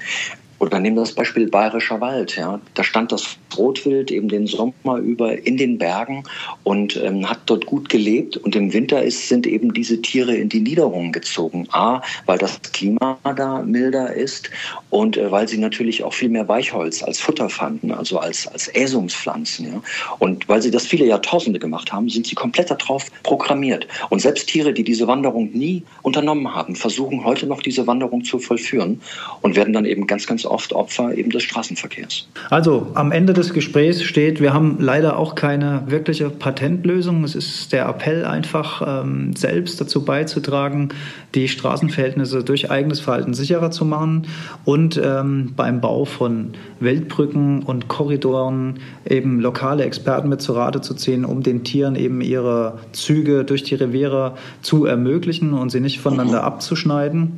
Oder 0.64 0.80
nehmen 0.80 0.96
wir 0.96 1.02
das 1.02 1.12
Beispiel 1.12 1.50
Bayerischer 1.50 2.00
Wald. 2.00 2.38
Ja. 2.38 2.62
Da 2.74 2.86
stand 2.86 3.12
das 3.12 3.36
Rotwild 3.58 4.12
eben 4.12 4.30
den 4.30 4.48
Sommer 4.48 4.98
über 4.98 5.46
in 5.46 5.58
den 5.58 5.78
Bergen 5.78 6.24
und 6.64 6.96
ähm, 7.04 7.30
hat 7.30 7.42
dort 7.48 7.66
gut 7.66 7.90
gelebt. 7.90 8.38
Und 8.38 8.56
im 8.56 8.72
Winter 8.72 9.04
ist, 9.04 9.28
sind 9.28 9.46
eben 9.46 9.74
diese 9.74 10.02
Tiere 10.02 10.34
in 10.34 10.48
die 10.48 10.62
Niederungen 10.62 11.12
gezogen. 11.12 11.68
A, 11.74 12.02
weil 12.28 12.38
das 12.38 12.62
Klima 12.72 13.18
da 13.36 13.62
milder 13.62 14.14
ist 14.14 14.50
und 14.90 15.18
äh, 15.18 15.30
weil 15.30 15.50
sie 15.50 15.58
natürlich 15.58 16.02
auch 16.06 16.14
viel 16.14 16.30
mehr 16.30 16.48
Weichholz 16.48 17.04
als 17.04 17.20
Futter 17.20 17.50
fanden, 17.50 17.92
also 17.92 18.20
als, 18.20 18.48
als 18.48 18.70
Äsungspflanzen. 18.70 19.66
Ja. 19.66 19.82
Und 20.20 20.48
weil 20.48 20.62
sie 20.62 20.72
das 20.72 20.88
viele 20.88 21.06
Jahrtausende 21.06 21.60
gemacht 21.60 21.92
haben, 21.92 22.08
sind 22.08 22.26
sie 22.26 22.36
komplett 22.36 22.72
darauf 22.72 23.12
programmiert. 23.24 23.86
Und 24.10 24.22
selbst 24.22 24.48
Tiere, 24.48 24.72
die 24.72 24.86
diese 24.86 25.08
Wanderung 25.08 25.52
nie 25.52 25.84
unternommen 26.04 26.56
haben, 26.56 26.78
versuchen 26.78 27.26
heute 27.26 27.48
noch 27.48 27.62
diese 27.62 27.86
Wanderung 27.86 28.24
zu 28.24 28.40
vollführen 28.40 29.02
und 29.42 29.58
werden 29.58 29.74
dann 29.74 29.84
eben 29.84 30.08
ganz, 30.08 30.26
ganz 30.26 30.46
oft 30.54 30.74
Opfer 30.74 31.18
eben 31.18 31.32
des 31.32 31.44
Straßenverkehrs. 31.44 32.28
Also 32.50 32.88
am 32.94 33.12
Ende 33.12 33.34
des 33.34 33.54
Gesprächs 33.54 34.04
steht, 34.04 34.40
wir 34.40 34.54
haben 34.54 34.78
leider 34.80 35.18
auch 35.18 35.36
keine 35.36 35.84
wirkliche 35.88 36.30
Patentlösung. 36.30 37.24
Es 37.24 37.36
ist 37.36 37.74
der 37.74 37.88
Appell 37.88 38.26
einfach 38.26 39.04
ähm, 39.04 39.36
selbst 39.36 39.82
dazu 39.82 40.06
beizutragen, 40.06 40.90
die 41.36 41.48
Straßenverhältnisse 41.48 42.44
durch 42.44 42.70
eigenes 42.70 43.00
Verhalten 43.00 43.34
sicherer 43.34 43.72
zu 43.72 43.84
machen 43.86 44.28
und 44.64 45.02
ähm, 45.04 45.54
beim 45.56 45.82
Bau 45.82 46.06
von 46.06 46.54
Weltbrücken 46.80 47.64
und 47.64 47.88
Korridoren 47.88 48.80
eben 49.10 49.40
lokale 49.40 49.84
Experten 49.84 50.30
mit 50.30 50.42
zu 50.42 50.54
Rate 50.54 50.82
zu 50.82 50.94
ziehen, 50.94 51.26
um 51.26 51.42
den 51.44 51.64
Tieren 51.64 51.96
eben 51.96 52.22
ihre 52.22 52.80
Züge 52.92 53.44
durch 53.44 53.64
die 53.64 53.76
Reviere 53.76 54.36
zu 54.62 54.86
ermöglichen 54.86 55.54
und 55.54 55.72
sie 55.72 55.80
nicht 55.80 56.00
voneinander 56.00 56.44
abzuschneiden. 56.44 57.38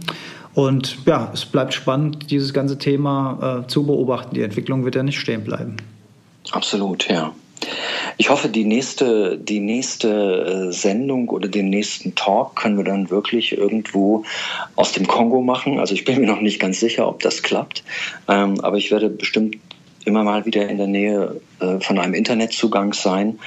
Und 0.56 1.06
ja, 1.06 1.30
es 1.34 1.46
bleibt 1.46 1.74
spannend, 1.74 2.32
dieses 2.32 2.54
ganze 2.54 2.78
Thema 2.78 3.64
äh, 3.66 3.68
zu 3.68 3.86
beobachten. 3.86 4.34
Die 4.34 4.42
Entwicklung 4.42 4.86
wird 4.86 4.96
ja 4.96 5.04
nicht 5.04 5.20
stehen 5.20 5.44
bleiben. 5.44 5.76
Absolut, 6.52 7.10
ja. 7.10 7.34
Ich 8.18 8.30
hoffe, 8.30 8.48
die 8.48 8.64
nächste, 8.64 9.38
die 9.38 9.60
nächste 9.60 10.70
äh, 10.70 10.72
Sendung 10.72 11.30
oder 11.30 11.50
den 11.50 11.70
nächsten 11.70 12.16
Talk 12.16 12.56
können 12.56 12.78
wir 12.78 12.86
dann 12.86 13.10
wirklich 13.10 13.58
irgendwo 13.58 14.24
aus 14.76 14.94
dem 14.94 15.08
Kongo 15.08 15.42
machen. 15.42 15.80
Also 15.80 15.94
ich 15.94 16.06
bin 16.06 16.22
mir 16.22 16.28
noch 16.28 16.42
nicht 16.42 16.60
ganz 16.60 16.80
sicher, 16.80 17.08
ob 17.08 17.22
das 17.22 17.44
klappt. 17.44 17.84
Ähm, 18.30 18.62
aber 18.62 18.78
ich 18.78 18.92
werde 18.92 19.10
bestimmt 19.10 19.58
immer 20.06 20.24
mal 20.24 20.46
wieder 20.46 20.70
in 20.70 20.78
der 20.78 20.88
Nähe 20.88 21.42
äh, 21.60 21.80
von 21.80 22.00
einem 22.00 22.14
Internetzugang 22.14 22.94
sein 22.94 23.40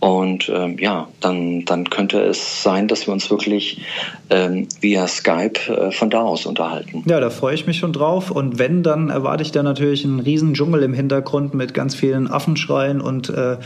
und 0.00 0.50
ähm, 0.52 0.78
ja, 0.78 1.08
dann, 1.20 1.66
dann 1.66 1.90
könnte 1.90 2.20
es 2.22 2.62
sein, 2.62 2.88
dass 2.88 3.06
wir 3.06 3.12
uns 3.12 3.30
wirklich 3.30 3.82
ähm, 4.30 4.66
via 4.80 5.06
Skype 5.06 5.60
äh, 5.68 5.92
von 5.92 6.08
da 6.08 6.22
aus 6.22 6.46
unterhalten. 6.46 7.04
Ja, 7.06 7.20
da 7.20 7.28
freue 7.28 7.54
ich 7.54 7.66
mich 7.66 7.76
schon 7.76 7.92
drauf. 7.92 8.30
Und 8.30 8.58
wenn, 8.58 8.82
dann 8.82 9.10
erwarte 9.10 9.42
ich 9.42 9.52
da 9.52 9.62
natürlich 9.62 10.04
einen 10.06 10.20
riesen 10.20 10.54
Dschungel 10.54 10.84
im 10.84 10.94
Hintergrund 10.94 11.52
mit 11.52 11.74
ganz 11.74 11.94
vielen 11.94 12.28
Affenschreien 12.28 13.02
und, 13.02 13.28
äh, 13.28 13.58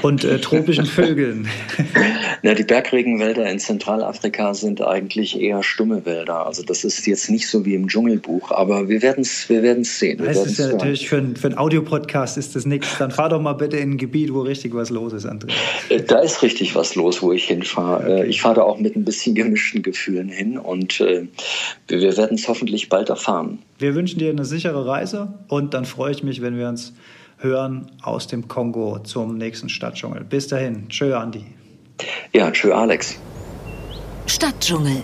und 0.00 0.24
äh, 0.24 0.40
tropischen 0.40 0.86
Vögeln. 0.86 1.48
ja, 2.42 2.54
die 2.54 2.64
Bergregenwälder 2.64 3.44
in 3.50 3.58
Zentralafrika 3.58 4.54
sind 4.54 4.80
eigentlich 4.80 5.38
eher 5.38 5.62
stumme 5.62 6.06
Wälder. 6.06 6.46
Also 6.46 6.62
das 6.62 6.84
ist 6.84 7.06
jetzt 7.06 7.28
nicht 7.28 7.46
so 7.46 7.66
wie 7.66 7.74
im 7.74 7.88
Dschungelbuch, 7.88 8.52
aber 8.52 8.88
wir 8.88 9.02
werden 9.02 9.20
es 9.20 9.50
wir 9.50 9.62
werden's 9.62 9.98
sehen. 9.98 10.18
Wir 10.20 10.28
das 10.28 10.46
ist 10.46 10.58
ja 10.58 10.68
natürlich 10.68 11.10
für, 11.10 11.18
ein, 11.18 11.36
für 11.36 11.48
einen 11.48 11.58
Audiopodcast 11.58 12.38
ist 12.38 12.56
das 12.56 12.64
nichts. 12.64 12.96
Dann 12.98 13.10
fahr 13.10 13.28
doch 13.28 13.40
mal 13.40 13.52
bitte 13.52 13.76
in 13.76 13.92
ein 13.92 13.98
Gebiet, 13.98 14.32
wo 14.32 14.40
richtig 14.40 14.74
was 14.74 14.88
los 14.88 15.12
ist, 15.12 15.26
Andreas. 15.26 15.73
Äh, 15.88 16.02
da 16.02 16.18
ist 16.18 16.42
richtig 16.42 16.74
was 16.74 16.94
los, 16.94 17.22
wo 17.22 17.32
ich 17.32 17.44
hinfahre. 17.44 18.24
Äh. 18.24 18.26
Ich 18.26 18.42
fahre 18.42 18.56
da 18.56 18.62
auch 18.62 18.78
mit 18.78 18.96
ein 18.96 19.04
bisschen 19.04 19.34
gemischten 19.34 19.82
Gefühlen 19.82 20.28
hin 20.28 20.58
und 20.58 21.00
äh, 21.00 21.26
wir 21.88 22.16
werden 22.16 22.36
es 22.36 22.48
hoffentlich 22.48 22.88
bald 22.88 23.08
erfahren. 23.08 23.58
Wir 23.78 23.94
wünschen 23.94 24.18
dir 24.18 24.30
eine 24.30 24.44
sichere 24.44 24.86
Reise 24.86 25.34
und 25.48 25.74
dann 25.74 25.84
freue 25.84 26.12
ich 26.12 26.22
mich, 26.22 26.42
wenn 26.42 26.56
wir 26.56 26.68
uns 26.68 26.94
hören 27.38 27.90
aus 28.02 28.26
dem 28.26 28.48
Kongo 28.48 28.98
zum 29.00 29.36
nächsten 29.36 29.68
Stadtdschungel. 29.68 30.24
Bis 30.24 30.48
dahin. 30.48 30.88
Tschö, 30.88 31.14
Andi. 31.14 31.44
Ja, 32.32 32.50
tschö, 32.50 32.72
Alex. 32.72 33.18
Stadtdschungel 34.26 35.02